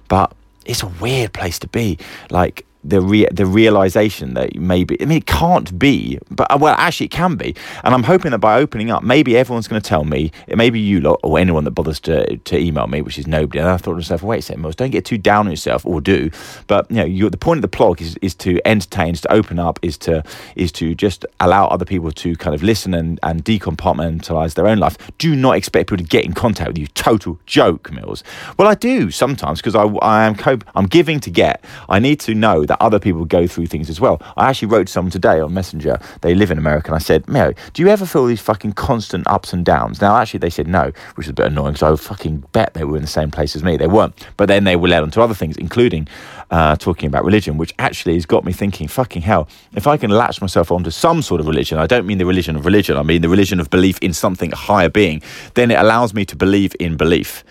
but 0.09 0.33
it's 0.67 0.83
a 0.83 0.89
weird 1.01 1.33
place 1.33 1.59
to 1.61 1.69
be. 1.69 1.99
Like 2.31 2.67
the 2.85 3.01
re- 3.01 3.29
the 3.33 3.47
realization 3.47 4.35
that 4.35 4.55
maybe 4.57 5.01
I 5.01 5.05
mean 5.05 5.19
it 5.19 5.27
can't 5.27 5.79
be, 5.79 6.19
but 6.31 6.51
uh, 6.53 6.59
well 6.61 6.75
actually 6.79 7.07
it 7.07 7.11
can 7.13 7.37
be, 7.37 7.55
and 7.85 7.95
I'm 7.95 8.05
hoping 8.05 8.31
that 8.31 8.39
by 8.39 8.59
opening 8.59 8.91
up, 8.91 9.03
maybe 9.03 9.37
everyone's 9.37 9.69
going 9.69 9.83
to 9.83 9.89
tell 9.89 10.05
me, 10.05 10.31
maybe 10.49 10.79
you 10.79 11.01
lot 11.01 11.21
or 11.23 11.39
anyone 11.39 11.65
that 11.65 11.73
bothers 11.73 12.01
to 12.01 12.37
to 12.37 12.59
email 12.59 12.87
me, 12.87 13.03
which 13.03 13.19
is 13.19 13.27
nobody. 13.27 13.59
And 13.59 13.69
I 13.69 13.77
thought 13.77 13.93
to 13.93 13.97
myself, 13.97 14.23
wait 14.23 14.39
a 14.39 14.43
second, 14.43 14.63
Mills, 14.63 14.77
don't 14.77 14.91
get 14.91 15.05
too 15.05 15.19
down 15.19 15.47
on 15.47 15.51
yourself, 15.51 15.85
or 15.85 16.01
do, 16.01 16.31
but 16.67 16.91
you 16.91 16.97
know, 16.97 17.29
the 17.29 17.37
point 17.37 17.59
of 17.59 17.63
the 17.63 17.77
blog 17.77 18.01
is 18.01 18.17
is 18.23 18.35
to 18.37 18.61
entertain, 18.65 19.15
is 19.15 19.21
to 19.23 19.33
open 19.33 19.59
up, 19.59 19.79
is 19.83 19.99
to 19.99 20.23
is 20.55 20.71
to 20.73 20.95
just 20.95 21.27
allow 21.41 21.67
other 21.67 21.85
people 21.85 22.13
to 22.13 22.37
kind 22.37 22.55
of 22.55 22.63
listen 22.63 22.95
and 22.95 23.19
and 23.23 23.45
decompartmentalize 23.45 24.55
their 24.55 24.67
own 24.67 24.79
life. 24.79 24.97
Do 25.19 25.35
not 25.35 25.57
expect 25.57 25.89
people 25.89 25.99
to 25.99 26.05
get 26.05 26.25
in 26.25 26.33
contact 26.33 26.69
with 26.69 26.79
you. 26.79 26.87
Total 26.89 27.39
joke, 27.47 27.93
Mills. 27.93 28.23
Well, 28.57 28.69
I 28.69 28.75
do 28.75 29.11
sometimes 29.11 29.61
because 29.61 29.75
I 29.75 29.85
I 30.03 30.27
am 30.27 30.37
I'm 30.75 30.87
giving 30.87 31.19
to 31.21 31.31
get. 31.31 31.65
I 31.89 31.99
need 31.99 32.21
to 32.21 32.35
know 32.35 32.65
that 32.69 32.81
other 32.81 32.99
people 32.99 33.25
go 33.25 33.47
through 33.47 33.67
things 33.67 33.91
as 33.91 34.01
well. 34.01 34.23
I 34.37 34.49
actually 34.49 34.69
wrote 34.69 34.89
someone 34.89 35.11
today 35.11 35.41
on 35.41 35.53
Messenger. 35.53 35.99
They 36.21 36.35
live 36.35 36.51
in 36.51 36.59
America, 36.59 36.89
and 36.89 36.95
I 36.95 36.99
said, 36.99 37.29
Mary, 37.29 37.55
do 37.73 37.83
you 37.83 37.89
ever 37.89 38.07
feel 38.07 38.27
these 38.27 38.41
fucking 38.41 38.73
constant 38.73 39.27
ups 39.27 39.53
and 39.53 39.65
downs? 39.65 40.01
Now, 40.01 40.17
actually, 40.17 40.39
they 40.39 40.51
said 40.51 40.69
no, 40.69 40.93
which 41.15 41.27
is 41.27 41.31
a 41.31 41.35
bit 41.35 41.47
annoying 41.47 41.75
because 41.75 42.01
I 42.01 42.03
fucking 42.03 42.45
bet 42.53 42.75
they 42.75 42.85
were 42.85 42.97
in 42.97 43.03
the 43.03 43.09
same 43.09 43.31
place 43.31 43.57
as 43.57 43.63
me. 43.63 43.77
They 43.77 43.87
weren't. 43.87 44.27
But 44.37 44.47
then 44.47 44.65
they 44.65 44.77
were 44.77 44.89
led 44.89 45.03
on 45.03 45.11
to 45.13 45.21
other 45.21 45.35
things, 45.35 45.57
including 45.57 46.09
uh, 46.51 46.77
talking 46.77 47.07
about 47.07 47.25
religion, 47.25 47.59
which 47.59 47.75
actually 47.79 48.15
has 48.15 48.27
got 48.27 48.45
me 48.45 48.53
thinking, 48.53 48.89
fucking 48.89 49.23
hell, 49.23 49.49
if 49.75 49.87
I 49.87 49.97
can 49.97 50.11
latch 50.11 50.41
myself 50.41 50.71
onto 50.71 50.91
some 50.91 51.23
sort 51.23 51.41
of 51.41 51.47
religion, 51.47 51.79
I 51.79 51.87
don't 51.87 52.07
mean 52.07 52.19
the 52.19 52.27
religion 52.27 52.57
of 52.57 52.65
religion, 52.65 52.97
I 52.97 53.03
mean 53.03 53.23
the 53.23 53.29
religion 53.29 53.61
of 53.61 53.71
belief 53.71 53.99
in 54.01 54.13
something 54.13 54.51
higher 54.53 54.89
being, 54.89 55.23
then 55.55 55.71
it 55.71 55.79
allows 55.79 56.15
me 56.15 56.25
to 56.27 56.37
believe 56.37 56.75
in 56.81 56.97
belief 56.97 57.45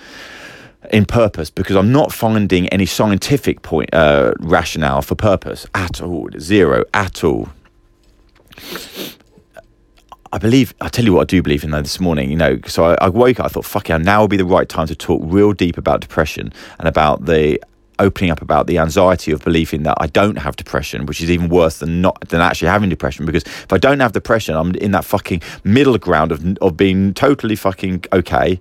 in 0.91 1.05
purpose 1.05 1.49
because 1.49 1.75
I'm 1.75 1.91
not 1.91 2.11
finding 2.13 2.67
any 2.69 2.85
scientific 2.85 3.61
point 3.61 3.93
uh, 3.93 4.33
rationale 4.39 5.01
for 5.01 5.15
purpose 5.15 5.65
at 5.75 6.01
all. 6.01 6.29
Zero 6.39 6.83
at 6.93 7.23
all. 7.23 7.49
I 10.33 10.37
believe. 10.39 10.73
I 10.81 10.89
tell 10.89 11.05
you 11.05 11.13
what, 11.13 11.21
I 11.21 11.25
do 11.25 11.41
believe 11.41 11.63
in 11.63 11.71
though. 11.71 11.81
This 11.81 11.99
morning, 11.99 12.29
you 12.29 12.35
know, 12.35 12.59
so 12.67 12.85
I, 12.85 12.97
I 13.01 13.09
woke 13.09 13.39
up. 13.39 13.45
I 13.45 13.49
thought, 13.49 13.65
"Fuck 13.65 13.89
yeah, 13.89 13.97
now 13.97 14.21
would 14.21 14.29
be 14.29 14.37
the 14.37 14.45
right 14.45 14.67
time 14.67 14.87
to 14.87 14.95
talk 14.95 15.21
real 15.23 15.53
deep 15.53 15.77
about 15.77 16.01
depression 16.01 16.51
and 16.79 16.87
about 16.87 17.25
the 17.25 17.59
opening 17.99 18.29
up 18.29 18.41
about 18.41 18.67
the 18.67 18.77
anxiety 18.77 19.31
of 19.31 19.43
believing 19.43 19.83
that 19.83 19.97
I 19.99 20.07
don't 20.07 20.37
have 20.37 20.55
depression, 20.55 21.05
which 21.05 21.21
is 21.21 21.31
even 21.31 21.49
worse 21.49 21.79
than 21.79 22.01
not 22.01 22.29
than 22.29 22.41
actually 22.41 22.67
having 22.67 22.89
depression. 22.89 23.25
Because 23.25 23.43
if 23.43 23.71
I 23.71 23.77
don't 23.77 23.99
have 23.99 24.11
depression, 24.11 24.55
I'm 24.55 24.75
in 24.75 24.91
that 24.91 25.05
fucking 25.05 25.41
middle 25.63 25.97
ground 25.97 26.31
of 26.31 26.57
of 26.57 26.77
being 26.77 27.13
totally 27.13 27.55
fucking 27.55 28.05
okay, 28.13 28.59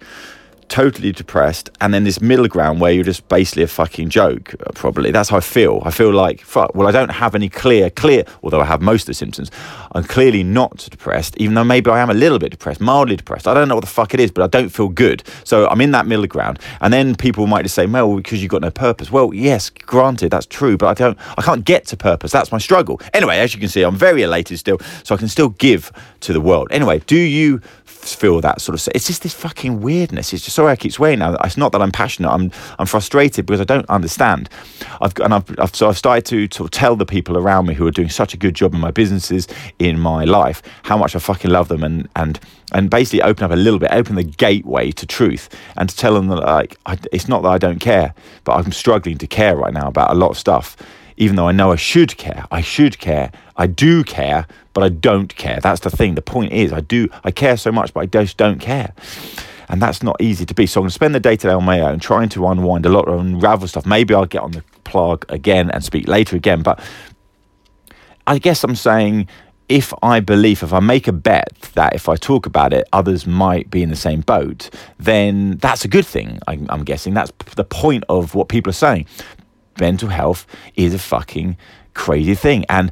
totally 0.69 1.13
depressed, 1.13 1.71
and 1.81 1.93
then 1.95 2.05
this 2.05 2.21
middle 2.21 2.49
ground 2.49 2.81
where 2.81 2.93
you're 2.93 3.05
just 3.05 3.29
basically 3.29 3.63
a 3.63 3.67
fucking 3.69 4.09
joke. 4.09 4.55
uh, 4.61 4.73
Probably 4.75 5.11
that's 5.11 5.29
how 5.29 5.39
I 5.39 5.41
feel. 5.41 5.83
I 5.85 5.91
feel 5.91 6.13
like 6.13 6.41
fuck. 6.43 6.75
Well, 6.75 6.87
I 6.89 6.91
don't 6.91 7.11
have 7.11 7.35
any 7.35 7.49
clear, 7.49 7.91
clear. 7.91 8.25
Although 8.43 8.61
I 8.61 8.65
have 8.65 8.81
most 8.83 9.03
of 9.03 9.07
the 9.07 9.15
symptoms, 9.15 9.51
I'm 9.93 10.05
clearly 10.05 10.43
not 10.43 10.77
depressed. 10.91 11.37
Even 11.39 11.55
though 11.55 11.65
maybe 11.65 11.91
I 11.91 12.01
am 12.01 12.11
a 12.11 12.15
little 12.15 12.39
bit 12.39 12.51
depressed, 12.51 12.81
mildly 12.81 13.17
depressed. 13.17 13.47
I 13.47 13.55
don't 13.55 13.69
know 13.69 13.75
what 13.77 13.85
the 13.85 13.91
fuck 13.91 14.15
it 14.15 14.21
is, 14.21 14.31
but 14.31 14.43
I 14.43 14.47
don't 14.49 14.69
feel 14.69 14.89
good. 14.89 15.23
So 15.45 15.69
I'm 15.69 15.81
in 15.81 15.93
that 15.93 16.07
middle 16.07 16.27
ground, 16.27 16.59
and 16.81 16.93
then 16.93 17.15
people 17.15 17.47
might 17.47 17.63
just 17.63 17.75
say, 17.75 17.87
"Well, 17.87 18.17
because 18.17 18.43
you've 18.43 18.51
got 18.51 18.63
no 18.63 18.71
purpose." 18.71 19.11
Well, 19.11 19.33
yes, 19.33 19.71
granted, 19.71 20.31
that's 20.31 20.47
true, 20.47 20.77
but 20.77 20.89
I 20.89 20.95
don't. 20.95 21.19
I 21.39 21.43
can't 21.43 21.65
get 21.65 21.87
to 21.87 21.97
purpose. 21.97 22.33
That's 22.33 22.53
my 22.53 22.59
struggle. 22.59 23.01
Anyway, 23.15 23.39
as 23.39 23.55
you 23.55 23.61
can 23.61 23.69
see, 23.69 23.83
I'm 23.83 23.97
very 23.97 24.23
elated 24.23 24.59
still, 24.59 24.79
so 25.05 25.15
I 25.15 25.19
can 25.19 25.29
still 25.29 25.51
give 25.51 25.93
to 26.21 26.33
the 26.33 26.41
world. 26.41 26.69
Anyway, 26.71 27.01
do 27.07 27.17
you 27.17 27.61
feel 28.15 28.41
that 28.41 28.61
sort 28.61 28.79
of 28.79 28.95
it's 28.95 29.07
just 29.07 29.23
this 29.23 29.35
fucking 29.35 29.81
weirdness. 29.81 30.33
It's 30.33 30.45
just 30.45 30.57
sorry 30.57 30.73
I 30.73 30.77
keep 30.77 30.93
swearing 30.93 31.19
now 31.19 31.37
it's 31.45 31.57
not 31.57 31.73
that 31.73 31.83
I'm 31.83 31.93
passionate 31.93 32.31
I'm 32.31 32.51
I'm 32.79 32.87
frustrated 32.87 33.47
because 33.47 33.61
I 33.61 33.65
don't 33.65 33.89
understand. 33.89 34.49
I've 35.01 35.17
and 35.19 35.35
I've, 35.35 35.59
I've 35.59 35.75
so 35.75 35.89
I've 35.89 35.99
started 35.99 36.51
to 36.51 36.69
tell 36.69 36.97
the 36.97 37.07
people 37.07 37.37
around 37.37 37.67
me 37.67 37.75
who 37.75 37.87
are 37.87 37.91
doing 37.93 38.09
such 38.09 38.35
a 38.35 38.37
good 38.37 38.55
job 38.55 38.75
in 38.75 38.81
my 38.81 38.91
businesses 38.91 39.49
in 39.79 39.99
my 39.99 40.25
life 40.25 40.63
how 40.83 40.97
much 40.97 41.17
I 41.17 41.19
fucking 41.19 41.51
love 41.51 41.69
them 41.69 41.83
and 41.83 42.09
and 42.17 42.41
and 42.73 42.91
basically 42.91 43.23
open 43.23 43.45
up 43.45 43.51
a 43.51 43.57
little 43.57 43.79
bit 43.79 43.91
open 43.93 44.17
the 44.17 44.25
gateway 44.25 44.91
to 44.93 45.07
truth 45.07 45.49
and 45.77 45.89
to 45.89 45.97
tell 45.97 46.15
them 46.15 46.29
that 46.29 46.37
like 46.37 46.79
I, 46.87 46.99
it's 47.13 47.29
not 47.29 47.43
that 47.43 47.49
I 47.49 47.59
don't 47.59 47.79
care 47.79 48.15
but 48.45 48.55
I'm 48.55 48.73
struggling 48.73 49.19
to 49.19 49.27
care 49.27 49.57
right 49.57 49.73
now 49.73 49.89
about 49.89 50.11
a 50.11 50.15
lot 50.15 50.31
of 50.31 50.39
stuff 50.39 50.77
even 51.17 51.37
though 51.37 51.49
I 51.49 51.53
know 51.53 51.73
I 51.73 51.77
should 51.77 52.17
care. 52.17 52.47
I 52.51 52.61
should 52.61 52.99
care. 52.99 53.33
I 53.57 53.67
do 53.67 54.05
care, 54.05 54.47
but 54.75 54.83
I 54.85 54.89
don't 54.91 55.35
care. 55.35 55.61
That's 55.61 55.81
the 55.81 55.91
thing. 55.91 56.15
The 56.15 56.23
point 56.23 56.53
is, 56.53 56.73
I 56.73 56.81
do. 56.81 57.09
I 57.25 57.31
care 57.31 57.57
so 57.57 57.73
much, 57.73 57.95
but 57.95 58.01
I 58.01 58.07
just 58.07 58.37
don't 58.37 58.61
care. 58.61 58.93
And 59.69 59.83
that's 59.83 60.03
not 60.03 60.17
easy 60.21 60.47
to 60.47 60.55
be. 60.55 60.67
So 60.67 60.81
I'm 60.81 60.83
going 60.85 60.91
to 60.91 60.95
spend 60.95 61.15
the 61.15 61.21
day 61.21 61.37
today 61.37 61.55
on 61.55 61.65
my 61.65 61.81
own, 61.81 61.99
trying 61.99 62.29
to 62.31 62.47
unwind 62.47 62.87
a 62.87 62.89
lot, 62.89 63.09
of 63.09 63.19
unravel 63.19 63.67
stuff. 63.67 63.87
Maybe 63.87 64.15
I'll 64.15 64.27
get 64.27 64.43
on 64.43 64.53
the 64.53 64.63
plug 64.85 65.27
again 65.29 65.71
and 65.71 65.83
speak 65.83 66.07
later 66.07 66.37
again. 66.37 66.63
But 66.63 66.81
I 68.27 68.39
guess 68.39 68.63
I'm 68.63 68.77
saying 68.77 69.29
if 69.69 69.93
I 70.03 70.21
believe, 70.21 70.63
if 70.63 70.73
I 70.73 70.81
make 70.81 71.09
a 71.09 71.13
bet 71.13 71.49
that 71.75 71.95
if 71.95 72.09
I 72.09 72.17
talk 72.17 72.47
about 72.47 72.73
it, 72.73 72.87
others 72.93 73.27
might 73.27 73.71
be 73.71 73.83
in 73.83 73.91
the 73.91 73.97
same 73.97 74.21
boat, 74.21 74.71
then 74.99 75.57
that's 75.57 75.85
a 75.85 75.89
good 75.89 76.07
thing. 76.07 76.39
I'm, 76.47 76.67
I'm 76.69 76.85
guessing 76.85 77.15
that's 77.15 77.33
the 77.57 77.65
point 77.65 78.05
of 78.09 78.35
what 78.35 78.49
people 78.49 78.71
are 78.71 78.75
saying. 78.75 79.07
Mental 79.81 80.09
health 80.09 80.47
is 80.75 80.95
a 80.95 80.99
fucking 80.99 81.57
crazy 81.95 82.35
thing, 82.35 82.65
and 82.69 82.91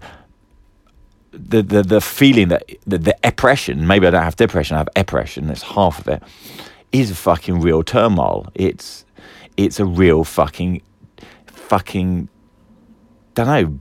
the 1.32 1.62
the, 1.62 1.82
the 1.82 2.00
feeling 2.00 2.48
that 2.48 2.64
the, 2.86 2.98
the 2.98 3.16
oppression, 3.24 3.86
maybe 3.86 4.06
I 4.06 4.10
don't 4.10 4.22
have 4.22 4.36
depression, 4.36 4.76
I 4.76 4.78
have 4.78 4.88
oppression. 4.96 5.46
That's 5.46 5.62
half 5.62 5.98
of 5.98 6.08
it. 6.08 6.22
Is 6.92 7.10
a 7.10 7.14
fucking 7.14 7.60
real 7.60 7.82
turmoil. 7.82 8.48
It's 8.54 9.04
it's 9.56 9.80
a 9.80 9.84
real 9.84 10.24
fucking 10.24 10.82
fucking 11.46 12.28
don't 13.34 13.46
know 13.46 13.80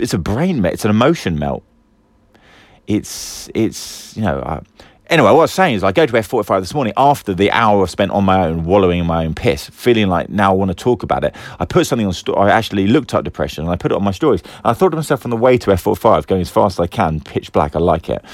it's 0.00 0.14
a 0.14 0.18
brain 0.18 0.60
melt. 0.60 0.74
It's 0.74 0.84
an 0.84 0.90
emotion 0.90 1.38
melt. 1.38 1.62
It's 2.86 3.48
it's 3.54 4.16
you 4.16 4.22
know. 4.22 4.42
I, 4.44 4.62
anyway, 5.10 5.30
what 5.30 5.38
I 5.38 5.42
was 5.42 5.52
saying 5.52 5.74
is, 5.74 5.84
I 5.84 5.92
go 5.92 6.06
to 6.06 6.16
F 6.16 6.26
forty 6.28 6.46
five 6.46 6.62
this 6.62 6.72
morning 6.72 6.94
after 6.96 7.34
the 7.34 7.50
hour 7.50 7.82
I've 7.82 7.90
spent 7.90 8.12
on 8.12 8.24
my 8.24 8.46
own, 8.46 8.64
wallowing 8.64 9.00
in 9.00 9.06
my 9.06 9.26
own 9.26 9.34
piss, 9.34 9.68
feeling 9.68 10.08
like 10.08 10.30
now 10.30 10.52
I 10.52 10.54
want 10.54 10.70
to 10.70 10.74
talk 10.74 11.02
about 11.02 11.24
it. 11.24 11.34
I 11.58 11.66
put 11.66 11.86
something 11.86 12.06
on. 12.06 12.14
Sto- 12.14 12.34
I 12.34 12.50
actually 12.50 12.86
looked 12.86 13.12
up 13.12 13.24
depression 13.24 13.64
and 13.64 13.72
I 13.72 13.76
put 13.76 13.92
it 13.92 13.96
on 13.96 14.04
my 14.04 14.12
stories. 14.12 14.40
And 14.42 14.66
I 14.66 14.72
thought 14.72 14.90
to 14.90 14.96
myself 14.96 15.26
on 15.26 15.30
the 15.30 15.36
way 15.36 15.58
to 15.58 15.72
F 15.72 15.82
forty 15.82 16.00
five, 16.00 16.26
going 16.26 16.40
as 16.40 16.50
fast 16.50 16.76
as 16.76 16.84
I 16.84 16.86
can, 16.86 17.20
pitch 17.20 17.52
black. 17.52 17.76
I 17.76 17.80
like 17.80 18.08
it. 18.08 18.24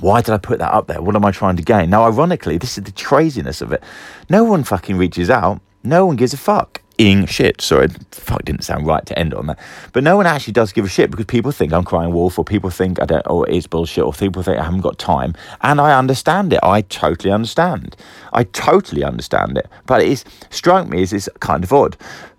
Why 0.00 0.22
did 0.22 0.32
I 0.32 0.38
put 0.38 0.60
that 0.60 0.72
up 0.72 0.86
there? 0.86 1.02
What 1.02 1.16
am 1.16 1.24
I 1.24 1.32
trying 1.32 1.56
to 1.56 1.62
gain? 1.62 1.90
Now, 1.90 2.04
ironically, 2.04 2.56
this 2.56 2.78
is 2.78 2.84
the 2.84 2.92
craziness 2.92 3.60
of 3.60 3.72
it. 3.72 3.82
No 4.30 4.44
one 4.44 4.62
fucking 4.62 4.96
reaches 4.96 5.28
out. 5.28 5.60
No 5.82 6.06
one 6.06 6.14
gives 6.16 6.32
a 6.32 6.36
fuck 6.36 6.82
ing 6.98 7.26
shit. 7.26 7.60
Sorry, 7.60 7.88
fuck 8.10 8.44
didn't 8.44 8.62
sound 8.62 8.86
right 8.86 9.04
to 9.06 9.18
end 9.18 9.32
on 9.32 9.46
that. 9.46 9.58
But 9.92 10.04
no 10.04 10.16
one 10.16 10.26
actually 10.26 10.52
does 10.52 10.72
give 10.72 10.84
a 10.84 10.88
shit 10.88 11.10
because 11.10 11.26
people 11.26 11.52
think 11.52 11.72
I'm 11.72 11.84
crying 11.84 12.12
wolf, 12.12 12.38
or 12.38 12.44
people 12.44 12.70
think 12.70 13.00
I 13.00 13.06
don't, 13.06 13.26
or 13.26 13.48
it's 13.48 13.66
bullshit, 13.66 14.04
or 14.04 14.12
people 14.12 14.42
think 14.42 14.58
I 14.58 14.64
haven't 14.64 14.82
got 14.82 14.98
time. 14.98 15.34
And 15.62 15.80
I 15.80 15.96
understand 15.96 16.52
it. 16.52 16.60
I 16.62 16.82
totally 16.82 17.32
understand. 17.32 17.96
I 18.32 18.44
totally 18.44 19.04
understand 19.04 19.56
it. 19.56 19.68
But 19.86 20.02
it 20.02 20.08
is 20.08 20.24
struck 20.50 20.88
me 20.88 21.02
as 21.02 21.12
it's 21.12 21.28
kind 21.40 21.64
of 21.64 21.72
odd, 21.72 21.96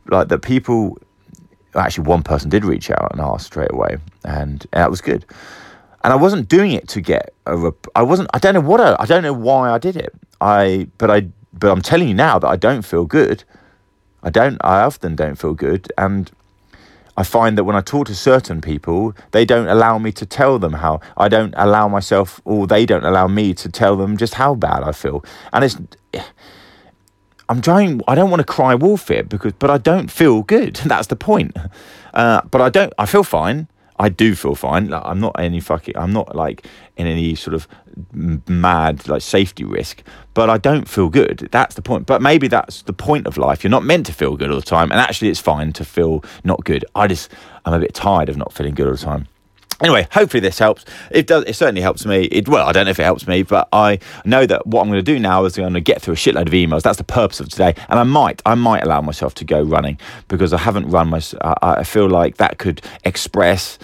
like 0.08 0.28
that 0.28 0.40
people. 0.40 0.98
Actually, 1.76 2.06
one 2.06 2.24
person 2.24 2.50
did 2.50 2.66
reach 2.66 2.90
out 2.90 3.12
and 3.12 3.22
ask 3.22 3.46
straight 3.46 3.72
away, 3.72 3.98
and 4.26 4.66
that 4.72 4.90
was 4.90 5.02
good. 5.02 5.26
And 6.04 6.12
I 6.12 6.16
wasn't 6.16 6.50
doing 6.50 6.72
it 6.72 6.88
to 6.90 7.02
get 7.02 7.34
a. 7.46 7.56
Rep- 7.56 7.88
I 7.96 8.02
wasn't. 8.02 8.30
I 8.34 8.40
don't 8.40 8.56
know 8.56 8.62
what. 8.62 8.82
I, 8.82 8.96
I 9.00 9.06
don't 9.06 9.24
know 9.24 9.34
why 9.34 9.70
I 9.70 9.78
did 9.78 9.96
it. 9.96 10.14
I. 10.42 10.88
But 10.98 11.12
I. 11.12 11.28
But 11.54 11.72
I'm 11.72 11.82
telling 11.82 12.08
you 12.08 12.14
now 12.14 12.40
that 12.40 12.48
I 12.48 12.56
don't 12.56 12.84
feel 12.84 13.06
good. 13.06 13.44
I 14.24 14.30
don't. 14.30 14.58
I 14.64 14.82
often 14.82 15.16
don't 15.16 15.36
feel 15.36 15.54
good, 15.54 15.92
and 15.98 16.30
I 17.16 17.24
find 17.24 17.58
that 17.58 17.64
when 17.66 17.76
I 17.76 17.82
talk 17.82 18.08
to 18.08 18.16
certain 18.16 18.62
people, 18.62 19.14
they 19.32 19.46
don't 19.46 19.68
allow 19.68 19.98
me 19.98 20.12
to 20.14 20.26
tell 20.26 20.60
them 20.60 20.74
how. 20.74 21.02
I 21.18 21.28
don't 21.28 21.54
allow 21.58 21.88
myself, 21.88 22.42
or 22.46 22.68
they 22.68 22.86
don't 22.86 23.06
allow 23.06 23.28
me 23.28 23.54
to 23.56 23.70
tell 23.70 23.96
them 23.98 24.18
just 24.18 24.36
how 24.36 24.56
bad 24.56 24.84
I 24.84 24.92
feel. 24.92 25.24
And 25.54 25.64
it's. 25.64 25.78
I'm 27.50 27.62
trying. 27.62 28.02
I 28.08 28.14
don't 28.14 28.30
want 28.30 28.42
to 28.42 28.46
cry 28.46 28.76
wolf 28.76 29.08
here 29.08 29.24
because, 29.24 29.54
but 29.54 29.72
I 29.72 29.80
don't 29.80 30.12
feel 30.12 30.44
good. 30.44 30.76
That's 30.86 31.08
the 31.08 31.16
point. 31.16 31.58
Uh, 32.14 32.42
but 32.52 32.62
I 32.62 32.70
don't. 32.70 32.94
I 32.98 33.06
feel 33.06 33.24
fine. 33.24 33.68
I 34.00 34.10
do 34.10 34.34
feel 34.34 34.56
fine. 34.56 34.88
Like, 34.88 35.04
I'm 35.06 35.20
not 35.20 35.36
any 35.38 35.60
fucking. 35.60 35.98
I'm 35.98 36.14
not 36.14 36.36
like 36.36 36.66
in 36.96 37.06
any 37.06 37.36
sort 37.36 37.54
of 37.54 37.68
mad 38.48 39.08
like 39.10 39.22
safety 39.22 39.66
risk. 39.66 40.04
But 40.34 40.50
I 40.50 40.58
don't 40.58 40.88
feel 40.88 41.10
good. 41.10 41.50
That's 41.52 41.76
the 41.76 41.82
point. 41.82 42.06
But 42.06 42.22
maybe 42.22 42.48
that's 42.48 42.82
the 42.84 42.94
point 42.94 43.28
of 43.28 43.38
life. 43.38 43.64
You're 43.64 43.72
not 43.72 43.84
meant 43.84 44.06
to 44.06 44.14
feel 44.14 44.38
good 44.38 44.50
all 44.50 44.60
the 44.60 44.62
time. 44.62 44.92
And 44.92 45.02
actually, 45.02 45.30
it's 45.30 45.42
fine 45.42 45.74
to 45.74 45.84
feel 45.84 46.24
not 46.46 46.64
good. 46.64 46.86
I 46.96 47.08
just 47.08 47.30
I'm 47.66 47.74
a 47.74 47.80
bit 47.80 47.94
tired 47.94 48.30
of 48.30 48.38
not 48.38 48.54
feeling 48.54 48.74
good 48.74 48.88
all 48.88 48.94
the 48.94 49.00
time. 49.00 49.28
Anyway, 49.82 50.08
hopefully 50.12 50.42
this 50.42 50.60
helps. 50.60 50.84
It 51.10 51.26
does. 51.26 51.46
It 51.46 51.56
certainly 51.56 51.82
helps 51.82 52.06
me. 52.06 52.24
It 52.26 52.50
well, 52.50 52.68
I 52.68 52.74
don't 52.74 52.86
know 52.86 52.92
if 52.92 53.00
it 53.00 53.04
helps 53.04 53.28
me, 53.28 53.44
but 53.44 53.70
I 53.72 54.00
know 54.26 54.46
that 54.46 54.68
what 54.68 54.82
I'm 54.82 54.90
going 54.90 55.00
to 55.00 55.14
do 55.14 55.20
now 55.20 55.46
is 55.46 55.58
I'm 55.58 55.64
going 55.64 55.74
to 55.74 55.82
get 55.82 56.02
through 56.02 56.16
a 56.16 56.18
shitload 56.18 56.48
of 56.48 56.54
emails. 56.54 56.82
That's 56.82 56.98
the 56.98 57.06
purpose 57.06 57.40
of 57.40 57.48
today, 57.50 57.76
and 57.88 57.98
I 58.00 58.04
might, 58.04 58.42
I 58.46 58.56
might 58.56 58.84
allow 58.84 59.02
myself 59.02 59.36
to 59.36 59.46
go 59.46 59.62
running 59.62 59.98
because 60.28 60.52
I 60.52 60.58
haven't 60.58 60.90
run 60.90 61.10
my. 61.10 61.22
I, 61.42 61.56
I 61.62 61.84
feel 61.84 62.10
like 62.10 62.38
that 62.38 62.58
could 62.58 62.82
express. 63.06 63.80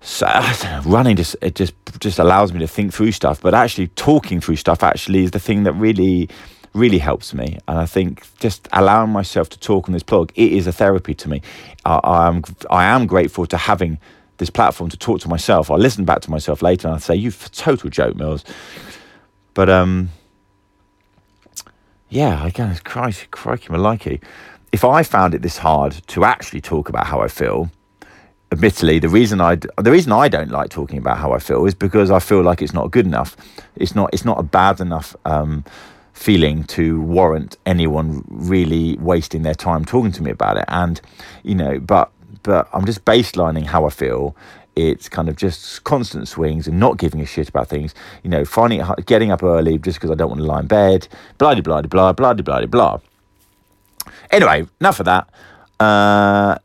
So 0.00 0.26
know, 0.26 0.80
running 0.86 1.16
just 1.16 1.36
it 1.42 1.54
just 1.54 1.74
just 2.00 2.18
allows 2.18 2.52
me 2.52 2.60
to 2.60 2.68
think 2.68 2.94
through 2.94 3.12
stuff, 3.12 3.40
but 3.40 3.52
actually 3.52 3.88
talking 3.88 4.40
through 4.40 4.56
stuff 4.56 4.82
actually 4.82 5.24
is 5.24 5.32
the 5.32 5.40
thing 5.40 5.64
that 5.64 5.72
really 5.72 6.30
really 6.72 6.98
helps 6.98 7.34
me. 7.34 7.58
And 7.66 7.78
I 7.78 7.86
think 7.86 8.24
just 8.38 8.68
allowing 8.72 9.10
myself 9.10 9.48
to 9.50 9.58
talk 9.58 9.88
on 9.88 9.92
this 9.92 10.02
blog, 10.02 10.30
it 10.36 10.52
is 10.52 10.66
a 10.66 10.72
therapy 10.72 11.14
to 11.14 11.28
me. 11.28 11.42
I, 11.84 12.00
I'm 12.02 12.44
I 12.70 12.84
am 12.84 13.06
grateful 13.06 13.44
to 13.46 13.56
having 13.56 13.98
this 14.38 14.50
platform 14.50 14.88
to 14.90 14.96
talk 14.96 15.20
to 15.20 15.28
myself. 15.28 15.70
I 15.70 15.74
listen 15.76 16.04
back 16.04 16.20
to 16.22 16.30
myself 16.30 16.62
later 16.62 16.88
and 16.88 16.96
I 16.96 16.98
say, 16.98 17.14
"You 17.14 17.30
total 17.30 17.90
joke, 17.90 18.16
Mills." 18.16 18.44
But 19.54 19.68
um, 19.68 20.10
yeah, 22.08 22.42
I 22.42 22.50
guess 22.50 22.80
crikey, 22.80 23.26
crikey, 23.30 23.68
maliki. 23.68 24.22
If 24.72 24.84
I 24.84 25.02
found 25.02 25.34
it 25.34 25.42
this 25.42 25.58
hard 25.58 25.92
to 26.08 26.24
actually 26.24 26.60
talk 26.60 26.88
about 26.88 27.06
how 27.06 27.20
I 27.20 27.28
feel, 27.28 27.70
admittedly, 28.52 28.98
the 28.98 29.08
reason 29.08 29.40
I 29.40 29.56
the 29.56 29.90
reason 29.90 30.12
I 30.12 30.28
don't 30.28 30.50
like 30.50 30.70
talking 30.70 30.98
about 30.98 31.18
how 31.18 31.32
I 31.32 31.38
feel 31.38 31.66
is 31.66 31.74
because 31.74 32.10
I 32.10 32.18
feel 32.18 32.42
like 32.42 32.62
it's 32.62 32.72
not 32.72 32.90
good 32.90 33.06
enough. 33.06 33.36
It's 33.76 33.94
not 33.94 34.10
it's 34.12 34.24
not 34.24 34.38
a 34.38 34.42
bad 34.42 34.80
enough 34.80 35.16
um, 35.24 35.64
feeling 36.12 36.64
to 36.64 37.00
warrant 37.00 37.56
anyone 37.66 38.24
really 38.28 38.96
wasting 38.98 39.42
their 39.42 39.54
time 39.54 39.84
talking 39.84 40.12
to 40.12 40.22
me 40.22 40.30
about 40.30 40.56
it. 40.56 40.64
And 40.68 41.00
you 41.42 41.54
know, 41.54 41.78
but 41.78 42.10
but 42.42 42.68
I'm 42.72 42.84
just 42.84 43.04
baselining 43.04 43.64
how 43.64 43.86
I 43.86 43.90
feel. 43.90 44.36
It's 44.76 45.08
kind 45.08 45.28
of 45.28 45.36
just 45.36 45.82
constant 45.84 46.28
swings 46.28 46.68
and 46.68 46.78
not 46.78 46.98
giving 46.98 47.20
a 47.20 47.26
shit 47.26 47.48
about 47.48 47.68
things. 47.68 47.94
You 48.22 48.30
know, 48.30 48.44
finding 48.44 48.80
it, 48.80 49.06
getting 49.06 49.32
up 49.32 49.42
early 49.42 49.78
just 49.78 49.98
because 49.98 50.10
I 50.10 50.14
don't 50.14 50.28
want 50.28 50.40
to 50.40 50.46
lie 50.46 50.60
in 50.60 50.66
bed. 50.66 51.08
Blah 51.38 51.54
blah 51.60 51.82
blah 51.82 52.12
blah 52.12 52.12
blah 52.12 52.34
blah 52.34 52.66
blah. 52.66 53.00
Anyway, 54.30 54.66
enough 54.80 55.00
of 55.00 55.06
that. 55.06 55.28
Uh, 55.80 56.58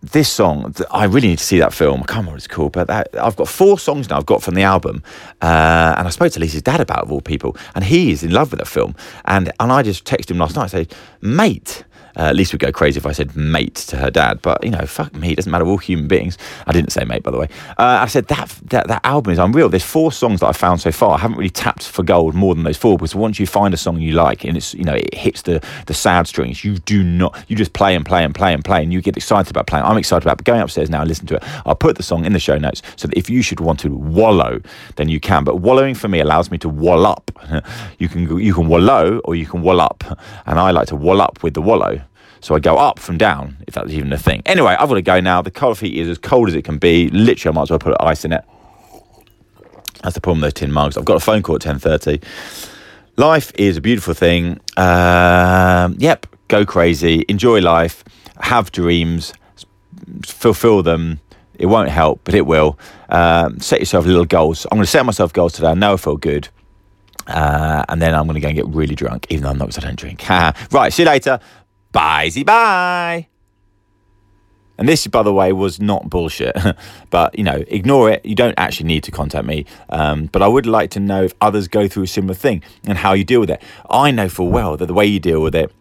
this 0.00 0.30
song, 0.30 0.72
I 0.92 1.04
really 1.04 1.28
need 1.28 1.38
to 1.38 1.44
see 1.44 1.58
that 1.58 1.72
film. 1.72 2.00
I 2.02 2.06
can't 2.06 2.18
remember 2.18 2.36
it's 2.36 2.46
called, 2.46 2.72
but 2.72 2.86
that, 2.86 3.08
I've 3.20 3.34
got 3.34 3.48
four 3.48 3.78
songs 3.78 4.08
now 4.08 4.18
I've 4.18 4.26
got 4.26 4.42
from 4.42 4.54
the 4.54 4.62
album. 4.62 5.02
Uh, 5.42 5.94
and 5.98 6.06
I 6.06 6.10
spoke 6.10 6.32
to 6.32 6.40
Lisa's 6.40 6.62
dad 6.62 6.80
about 6.80 6.98
it, 6.98 7.04
of 7.04 7.12
all 7.12 7.20
people, 7.20 7.56
and 7.74 7.82
he 7.82 8.12
is 8.12 8.22
in 8.22 8.30
love 8.30 8.52
with 8.52 8.60
that 8.60 8.68
film. 8.68 8.94
And, 9.24 9.50
and 9.58 9.72
I 9.72 9.82
just 9.82 10.04
texted 10.04 10.30
him 10.30 10.38
last 10.38 10.54
night, 10.54 10.64
I 10.64 10.66
said, 10.68 10.94
mate, 11.20 11.84
uh, 12.18 12.22
at 12.22 12.36
least 12.36 12.52
we'd 12.52 12.60
go 12.60 12.72
crazy 12.72 12.98
if 12.98 13.06
I 13.06 13.12
said 13.12 13.36
mate 13.36 13.76
to 13.76 13.96
her 13.96 14.10
dad. 14.10 14.42
But 14.42 14.64
you 14.64 14.70
know, 14.70 14.84
fuck 14.86 15.14
me, 15.14 15.32
it 15.32 15.36
doesn't 15.36 15.50
matter. 15.50 15.66
All 15.66 15.78
human 15.78 16.08
beings. 16.08 16.36
I 16.66 16.72
didn't 16.72 16.90
say 16.90 17.04
mate, 17.04 17.22
by 17.22 17.30
the 17.30 17.38
way. 17.38 17.48
Uh, 17.78 17.98
I 18.02 18.06
said 18.06 18.26
that, 18.28 18.48
that 18.64 18.88
that 18.88 19.04
album 19.04 19.32
is 19.32 19.38
unreal. 19.38 19.68
There's 19.68 19.84
four 19.84 20.10
songs 20.12 20.40
that 20.40 20.46
I 20.46 20.52
found 20.52 20.80
so 20.80 20.90
far. 20.90 21.12
I 21.14 21.18
haven't 21.18 21.36
really 21.36 21.50
tapped 21.50 21.88
for 21.88 22.02
gold 22.02 22.34
more 22.34 22.54
than 22.54 22.64
those 22.64 22.76
four 22.76 22.96
because 22.96 23.14
once 23.14 23.38
you 23.38 23.46
find 23.46 23.72
a 23.72 23.76
song 23.76 24.00
you 24.00 24.12
like 24.12 24.44
and 24.44 24.56
it's 24.56 24.74
you 24.74 24.84
know 24.84 24.94
it 24.94 25.14
hits 25.14 25.42
the 25.42 25.64
the 25.86 25.94
sad 25.94 26.26
strings, 26.26 26.64
you 26.64 26.78
do 26.78 27.02
not 27.02 27.36
you 27.48 27.56
just 27.56 27.72
play 27.72 27.94
and 27.94 28.04
play 28.04 28.24
and 28.24 28.34
play 28.34 28.52
and 28.52 28.64
play 28.64 28.82
and 28.82 28.92
you 28.92 29.00
get 29.00 29.16
excited 29.16 29.50
about 29.50 29.66
playing. 29.66 29.84
I'm 29.84 29.98
excited 29.98 30.26
about 30.26 30.42
going 30.44 30.60
upstairs 30.60 30.90
now 30.90 31.00
and 31.00 31.08
listen 31.08 31.26
to 31.28 31.36
it. 31.36 31.44
I'll 31.66 31.74
put 31.74 31.96
the 31.96 32.02
song 32.02 32.24
in 32.24 32.32
the 32.32 32.38
show 32.38 32.58
notes 32.58 32.82
so 32.96 33.08
that 33.08 33.16
if 33.16 33.30
you 33.30 33.42
should 33.42 33.60
want 33.60 33.80
to 33.80 33.90
wallow, 33.90 34.60
then 34.96 35.08
you 35.08 35.20
can. 35.20 35.44
But 35.44 35.56
wallowing 35.56 35.94
for 35.94 36.08
me 36.08 36.20
allows 36.20 36.50
me 36.50 36.58
to 36.58 36.68
wall 36.68 37.06
up. 37.06 37.30
you 37.98 38.08
can 38.08 38.38
you 38.38 38.54
can 38.54 38.68
wallow 38.68 39.18
or 39.24 39.34
you 39.34 39.46
can 39.46 39.62
wall 39.62 39.80
up, 39.80 40.04
and 40.46 40.58
I 40.58 40.70
like 40.70 40.88
to 40.88 40.96
wall 40.96 41.20
up 41.20 41.42
with 41.42 41.54
the 41.54 41.62
wallow. 41.62 42.00
So 42.40 42.54
I 42.54 42.58
go 42.60 42.76
up 42.76 42.98
from 42.98 43.18
down, 43.18 43.56
if 43.66 43.74
that's 43.74 43.90
even 43.90 44.12
a 44.12 44.18
thing. 44.18 44.42
Anyway, 44.46 44.76
I've 44.78 44.88
got 44.88 44.94
to 44.94 45.02
go 45.02 45.20
now. 45.20 45.42
The 45.42 45.50
coffee 45.50 45.98
is 45.98 46.08
as 46.08 46.18
cold 46.18 46.48
as 46.48 46.54
it 46.54 46.62
can 46.62 46.78
be. 46.78 47.08
Literally, 47.10 47.52
I 47.52 47.54
might 47.54 47.62
as 47.62 47.70
well 47.70 47.78
put 47.78 47.96
ice 48.00 48.24
in 48.24 48.32
it. 48.32 48.44
That's 50.02 50.14
the 50.14 50.20
problem 50.20 50.40
with 50.40 50.54
those 50.54 50.60
tin 50.60 50.72
mugs. 50.72 50.96
I've 50.96 51.04
got 51.04 51.16
a 51.16 51.20
phone 51.20 51.42
call 51.42 51.56
at 51.56 51.62
10.30. 51.62 52.22
Life 53.16 53.50
is 53.56 53.76
a 53.76 53.80
beautiful 53.80 54.14
thing. 54.14 54.60
Um, 54.76 55.96
yep, 55.98 56.26
go 56.46 56.64
crazy. 56.64 57.24
Enjoy 57.28 57.60
life. 57.60 58.04
Have 58.40 58.70
dreams. 58.70 59.32
Fulfill 60.24 60.84
them. 60.84 61.20
It 61.58 61.66
won't 61.66 61.88
help, 61.88 62.20
but 62.22 62.34
it 62.34 62.46
will. 62.46 62.78
Um, 63.08 63.58
set 63.58 63.80
yourself 63.80 64.06
little 64.06 64.24
goals. 64.24 64.66
I'm 64.70 64.76
going 64.76 64.84
to 64.84 64.90
set 64.90 65.04
myself 65.04 65.32
goals 65.32 65.54
today. 65.54 65.68
I 65.68 65.74
know 65.74 65.94
I 65.94 65.96
feel 65.96 66.16
good. 66.16 66.48
Uh, 67.26 67.84
and 67.88 68.00
then 68.00 68.14
I'm 68.14 68.24
going 68.26 68.34
to 68.34 68.40
go 68.40 68.48
and 68.48 68.56
get 68.56 68.68
really 68.68 68.94
drunk, 68.94 69.26
even 69.30 69.42
though 69.42 69.50
I'm 69.50 69.58
not 69.58 69.68
because 69.68 69.84
I 69.84 69.86
don't 69.88 69.98
drink. 69.98 70.26
right, 70.72 70.92
see 70.92 71.02
you 71.02 71.08
later. 71.08 71.40
Bye, 71.92 72.30
bye. 72.44 73.26
And 74.78 74.88
this, 74.88 75.06
by 75.08 75.24
the 75.24 75.34
way, 75.34 75.52
was 75.52 75.80
not 75.80 76.08
bullshit. 76.08 76.56
but, 77.10 77.36
you 77.36 77.44
know, 77.44 77.64
ignore 77.66 78.10
it. 78.10 78.24
You 78.24 78.36
don't 78.36 78.54
actually 78.56 78.86
need 78.86 79.02
to 79.04 79.10
contact 79.10 79.44
me. 79.44 79.66
Um, 79.90 80.26
but 80.26 80.40
I 80.40 80.46
would 80.46 80.66
like 80.66 80.90
to 80.90 81.00
know 81.00 81.24
if 81.24 81.34
others 81.40 81.66
go 81.66 81.88
through 81.88 82.04
a 82.04 82.06
similar 82.06 82.34
thing 82.34 82.62
and 82.84 82.96
how 82.96 83.12
you 83.12 83.24
deal 83.24 83.40
with 83.40 83.50
it. 83.50 83.60
I 83.90 84.12
know 84.12 84.28
full 84.28 84.50
well 84.50 84.76
that 84.76 84.86
the 84.86 84.94
way 84.94 85.04
you 85.04 85.18
deal 85.18 85.42
with 85.42 85.56
it 85.56 85.72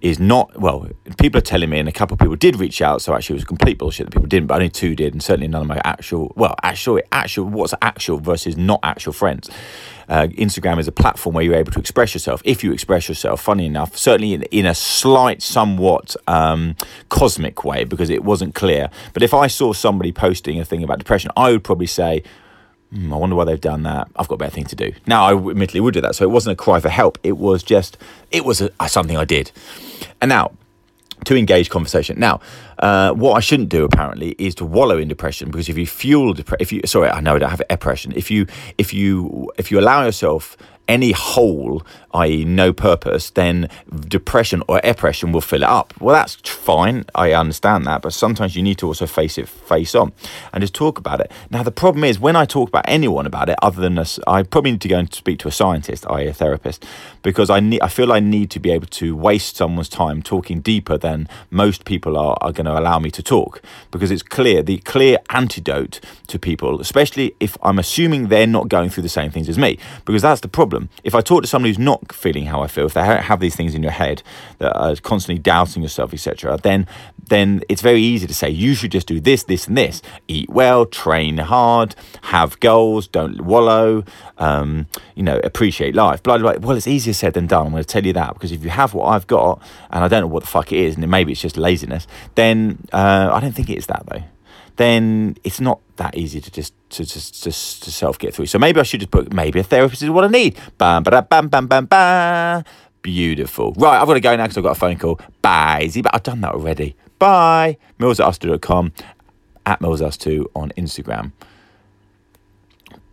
is 0.00 0.18
not 0.18 0.58
well. 0.58 0.88
People 1.18 1.38
are 1.38 1.42
telling 1.42 1.68
me, 1.68 1.78
and 1.78 1.88
a 1.88 1.92
couple 1.92 2.14
of 2.14 2.20
people 2.20 2.36
did 2.36 2.56
reach 2.56 2.80
out. 2.80 3.02
So 3.02 3.14
actually, 3.14 3.34
it 3.34 3.40
was 3.40 3.44
complete 3.44 3.78
bullshit 3.78 4.06
that 4.06 4.12
people 4.12 4.28
didn't, 4.28 4.46
but 4.46 4.54
only 4.54 4.70
two 4.70 4.96
did, 4.96 5.12
and 5.12 5.22
certainly 5.22 5.48
none 5.48 5.60
of 5.60 5.68
my 5.68 5.80
actual 5.84 6.32
well, 6.36 6.54
actual, 6.62 7.00
actual, 7.12 7.44
what's 7.44 7.74
actual 7.82 8.18
versus 8.18 8.56
not 8.56 8.80
actual 8.82 9.12
friends. 9.12 9.50
Uh, 10.10 10.26
Instagram 10.26 10.78
is 10.80 10.88
a 10.88 10.92
platform 10.92 11.34
where 11.34 11.44
you're 11.44 11.54
able 11.54 11.70
to 11.70 11.78
express 11.78 12.12
yourself. 12.14 12.42
If 12.44 12.64
you 12.64 12.72
express 12.72 13.08
yourself, 13.08 13.40
funny 13.40 13.64
enough, 13.64 13.96
certainly 13.96 14.34
in, 14.34 14.42
in 14.50 14.66
a 14.66 14.74
slight, 14.74 15.40
somewhat 15.40 16.16
um, 16.26 16.74
cosmic 17.08 17.64
way, 17.64 17.84
because 17.84 18.10
it 18.10 18.24
wasn't 18.24 18.56
clear. 18.56 18.90
But 19.14 19.22
if 19.22 19.32
I 19.32 19.46
saw 19.46 19.72
somebody 19.72 20.10
posting 20.10 20.60
a 20.60 20.64
thing 20.64 20.82
about 20.82 20.98
depression, 20.98 21.30
I 21.36 21.52
would 21.52 21.64
probably 21.64 21.86
say. 21.86 22.24
Mm, 22.92 23.12
I 23.12 23.16
wonder 23.18 23.36
why 23.36 23.44
they've 23.44 23.60
done 23.60 23.84
that. 23.84 24.08
I've 24.16 24.26
got 24.26 24.34
a 24.34 24.38
better 24.38 24.50
thing 24.50 24.64
to 24.64 24.74
do. 24.74 24.92
Now, 25.06 25.26
I 25.26 25.32
admittedly 25.32 25.78
would 25.78 25.94
do 25.94 26.00
that. 26.00 26.16
So 26.16 26.24
it 26.24 26.30
wasn't 26.32 26.54
a 26.54 26.56
cry 26.56 26.80
for 26.80 26.88
help. 26.88 27.18
It 27.22 27.38
was 27.38 27.62
just, 27.62 27.96
it 28.32 28.44
was 28.44 28.60
a, 28.60 28.70
something 28.88 29.16
I 29.16 29.24
did. 29.24 29.52
And 30.20 30.28
now, 30.28 30.50
to 31.24 31.36
engage 31.36 31.70
conversation. 31.70 32.18
Now, 32.18 32.40
uh, 32.78 33.12
what 33.12 33.34
I 33.34 33.40
shouldn't 33.40 33.68
do 33.68 33.84
apparently 33.84 34.30
is 34.38 34.54
to 34.56 34.64
wallow 34.64 34.98
in 34.98 35.08
depression 35.08 35.50
because 35.50 35.68
if 35.68 35.76
you 35.76 35.86
fuel 35.86 36.32
depression, 36.32 36.62
if 36.62 36.72
you 36.72 36.80
sorry, 36.86 37.10
I 37.10 37.20
know 37.20 37.36
I 37.36 37.38
don't 37.38 37.50
have 37.50 37.62
depression. 37.68 38.12
If 38.16 38.30
you 38.30 38.46
if 38.78 38.94
you 38.94 39.50
if 39.58 39.70
you 39.70 39.78
allow 39.78 40.04
yourself 40.04 40.56
any 40.90 41.12
hole, 41.12 41.86
i.e., 42.14 42.44
no 42.44 42.72
purpose, 42.72 43.30
then 43.30 43.68
depression 44.08 44.60
or 44.68 44.80
oppression 44.82 45.30
will 45.30 45.40
fill 45.40 45.62
it 45.62 45.68
up. 45.68 45.94
Well, 46.00 46.14
that's 46.14 46.34
fine. 46.34 47.04
I 47.14 47.32
understand 47.32 47.86
that. 47.86 48.02
But 48.02 48.12
sometimes 48.12 48.56
you 48.56 48.62
need 48.62 48.78
to 48.78 48.88
also 48.88 49.06
face 49.06 49.38
it 49.38 49.48
face 49.48 49.94
on 49.94 50.12
and 50.52 50.60
just 50.62 50.74
talk 50.74 50.98
about 50.98 51.20
it. 51.20 51.30
Now, 51.48 51.62
the 51.62 51.70
problem 51.70 52.02
is 52.02 52.18
when 52.18 52.34
I 52.34 52.44
talk 52.44 52.68
about 52.68 52.84
anyone 52.88 53.24
about 53.24 53.48
it, 53.48 53.56
other 53.62 53.80
than 53.80 53.98
us, 53.98 54.18
I 54.26 54.42
probably 54.42 54.72
need 54.72 54.80
to 54.80 54.88
go 54.88 54.98
and 54.98 55.14
speak 55.14 55.38
to 55.40 55.48
a 55.48 55.52
scientist, 55.52 56.04
i.e., 56.10 56.26
a 56.26 56.32
therapist, 56.32 56.84
because 57.22 57.50
I, 57.50 57.60
need, 57.60 57.80
I 57.82 57.88
feel 57.88 58.12
I 58.12 58.18
need 58.18 58.50
to 58.50 58.58
be 58.58 58.72
able 58.72 58.88
to 58.88 59.14
waste 59.14 59.56
someone's 59.56 59.88
time 59.88 60.22
talking 60.22 60.60
deeper 60.60 60.98
than 60.98 61.28
most 61.50 61.84
people 61.84 62.18
are, 62.18 62.36
are 62.40 62.50
going 62.50 62.66
to 62.66 62.76
allow 62.76 62.98
me 62.98 63.12
to 63.12 63.22
talk. 63.22 63.62
Because 63.92 64.10
it's 64.10 64.24
clear, 64.24 64.64
the 64.64 64.78
clear 64.78 65.18
antidote 65.30 66.00
to 66.26 66.38
people, 66.38 66.80
especially 66.80 67.36
if 67.38 67.56
I'm 67.62 67.78
assuming 67.78 68.26
they're 68.26 68.48
not 68.48 68.68
going 68.68 68.90
through 68.90 69.04
the 69.04 69.08
same 69.08 69.30
things 69.30 69.48
as 69.48 69.56
me, 69.56 69.78
because 70.04 70.22
that's 70.22 70.40
the 70.40 70.48
problem 70.48 70.79
problem. 70.80 71.00
If 71.04 71.14
I 71.14 71.20
talk 71.20 71.42
to 71.42 71.48
somebody 71.48 71.70
who's 71.70 71.78
not 71.78 72.12
feeling 72.12 72.46
how 72.46 72.62
I 72.62 72.66
feel, 72.66 72.86
if 72.86 72.94
they 72.94 73.02
have 73.02 73.40
these 73.40 73.56
things 73.56 73.74
in 73.74 73.82
your 73.82 73.92
head 73.92 74.22
that 74.58 74.76
are 74.76 74.96
constantly 74.96 75.40
doubting 75.40 75.82
yourself, 75.82 76.12
etc., 76.12 76.58
then 76.62 76.86
then 77.28 77.62
it's 77.68 77.80
very 77.80 78.00
easy 78.00 78.26
to 78.26 78.34
say 78.34 78.50
you 78.50 78.74
should 78.74 78.90
just 78.90 79.06
do 79.06 79.20
this, 79.20 79.44
this, 79.44 79.68
and 79.68 79.76
this. 79.76 80.02
Eat 80.26 80.50
well, 80.50 80.84
train 80.84 81.38
hard, 81.38 81.94
have 82.22 82.58
goals, 82.58 83.06
don't 83.06 83.42
wallow. 83.42 84.04
Um, 84.38 84.86
you 85.14 85.22
know, 85.22 85.38
appreciate 85.44 85.94
life. 85.94 86.22
Blah, 86.22 86.38
blah, 86.38 86.54
blah. 86.54 86.66
Well, 86.66 86.76
it's 86.76 86.88
easier 86.88 87.14
said 87.14 87.34
than 87.34 87.46
done. 87.46 87.66
I'm 87.66 87.72
going 87.72 87.84
to 87.84 87.88
tell 87.88 88.04
you 88.04 88.12
that 88.14 88.34
because 88.34 88.50
if 88.50 88.64
you 88.64 88.70
have 88.70 88.94
what 88.94 89.06
I've 89.06 89.26
got, 89.26 89.62
and 89.90 90.02
I 90.02 90.08
don't 90.08 90.22
know 90.22 90.26
what 90.26 90.42
the 90.42 90.48
fuck 90.48 90.72
it 90.72 90.78
is, 90.78 90.96
and 90.96 91.08
maybe 91.08 91.32
it's 91.32 91.40
just 91.40 91.56
laziness, 91.56 92.06
then 92.34 92.78
uh, 92.92 93.30
I 93.32 93.40
don't 93.40 93.52
think 93.52 93.70
it 93.70 93.78
is 93.78 93.86
that 93.86 94.04
though 94.06 94.22
then 94.76 95.36
it's 95.44 95.60
not 95.60 95.78
that 95.96 96.16
easy 96.16 96.40
to 96.40 96.50
just 96.50 96.72
to 96.90 97.04
just 97.04 97.42
to, 97.44 97.50
to 97.50 97.90
self 97.90 98.18
get 98.18 98.34
through. 98.34 98.46
So 98.46 98.58
maybe 98.58 98.80
I 98.80 98.82
should 98.82 99.00
just 99.00 99.10
put 99.10 99.32
maybe 99.32 99.60
a 99.60 99.62
therapist 99.62 100.02
is 100.02 100.10
what 100.10 100.24
I 100.24 100.28
need. 100.28 100.58
Bam, 100.78 101.02
bam, 101.02 101.26
bam, 101.28 101.48
bam, 101.48 101.66
bam, 101.66 101.86
bam. 101.86 102.64
Beautiful. 103.02 103.72
Right, 103.72 104.00
I've 104.00 104.06
got 104.06 104.14
to 104.14 104.20
go 104.20 104.36
now 104.36 104.44
because 104.44 104.58
I've 104.58 104.64
got 104.64 104.76
a 104.76 104.80
phone 104.80 104.98
call. 104.98 105.20
Bye. 105.40 105.90
But 106.02 106.14
I've 106.14 106.22
done 106.22 106.40
that 106.42 106.52
already. 106.52 106.96
Bye. 107.18 107.78
Mills 107.98 108.20
at 108.20 108.26
at 109.66 109.80
Mills2 109.80 110.46
on 110.54 110.72
Instagram. 110.76 111.32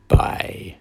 Bye. 0.07 0.77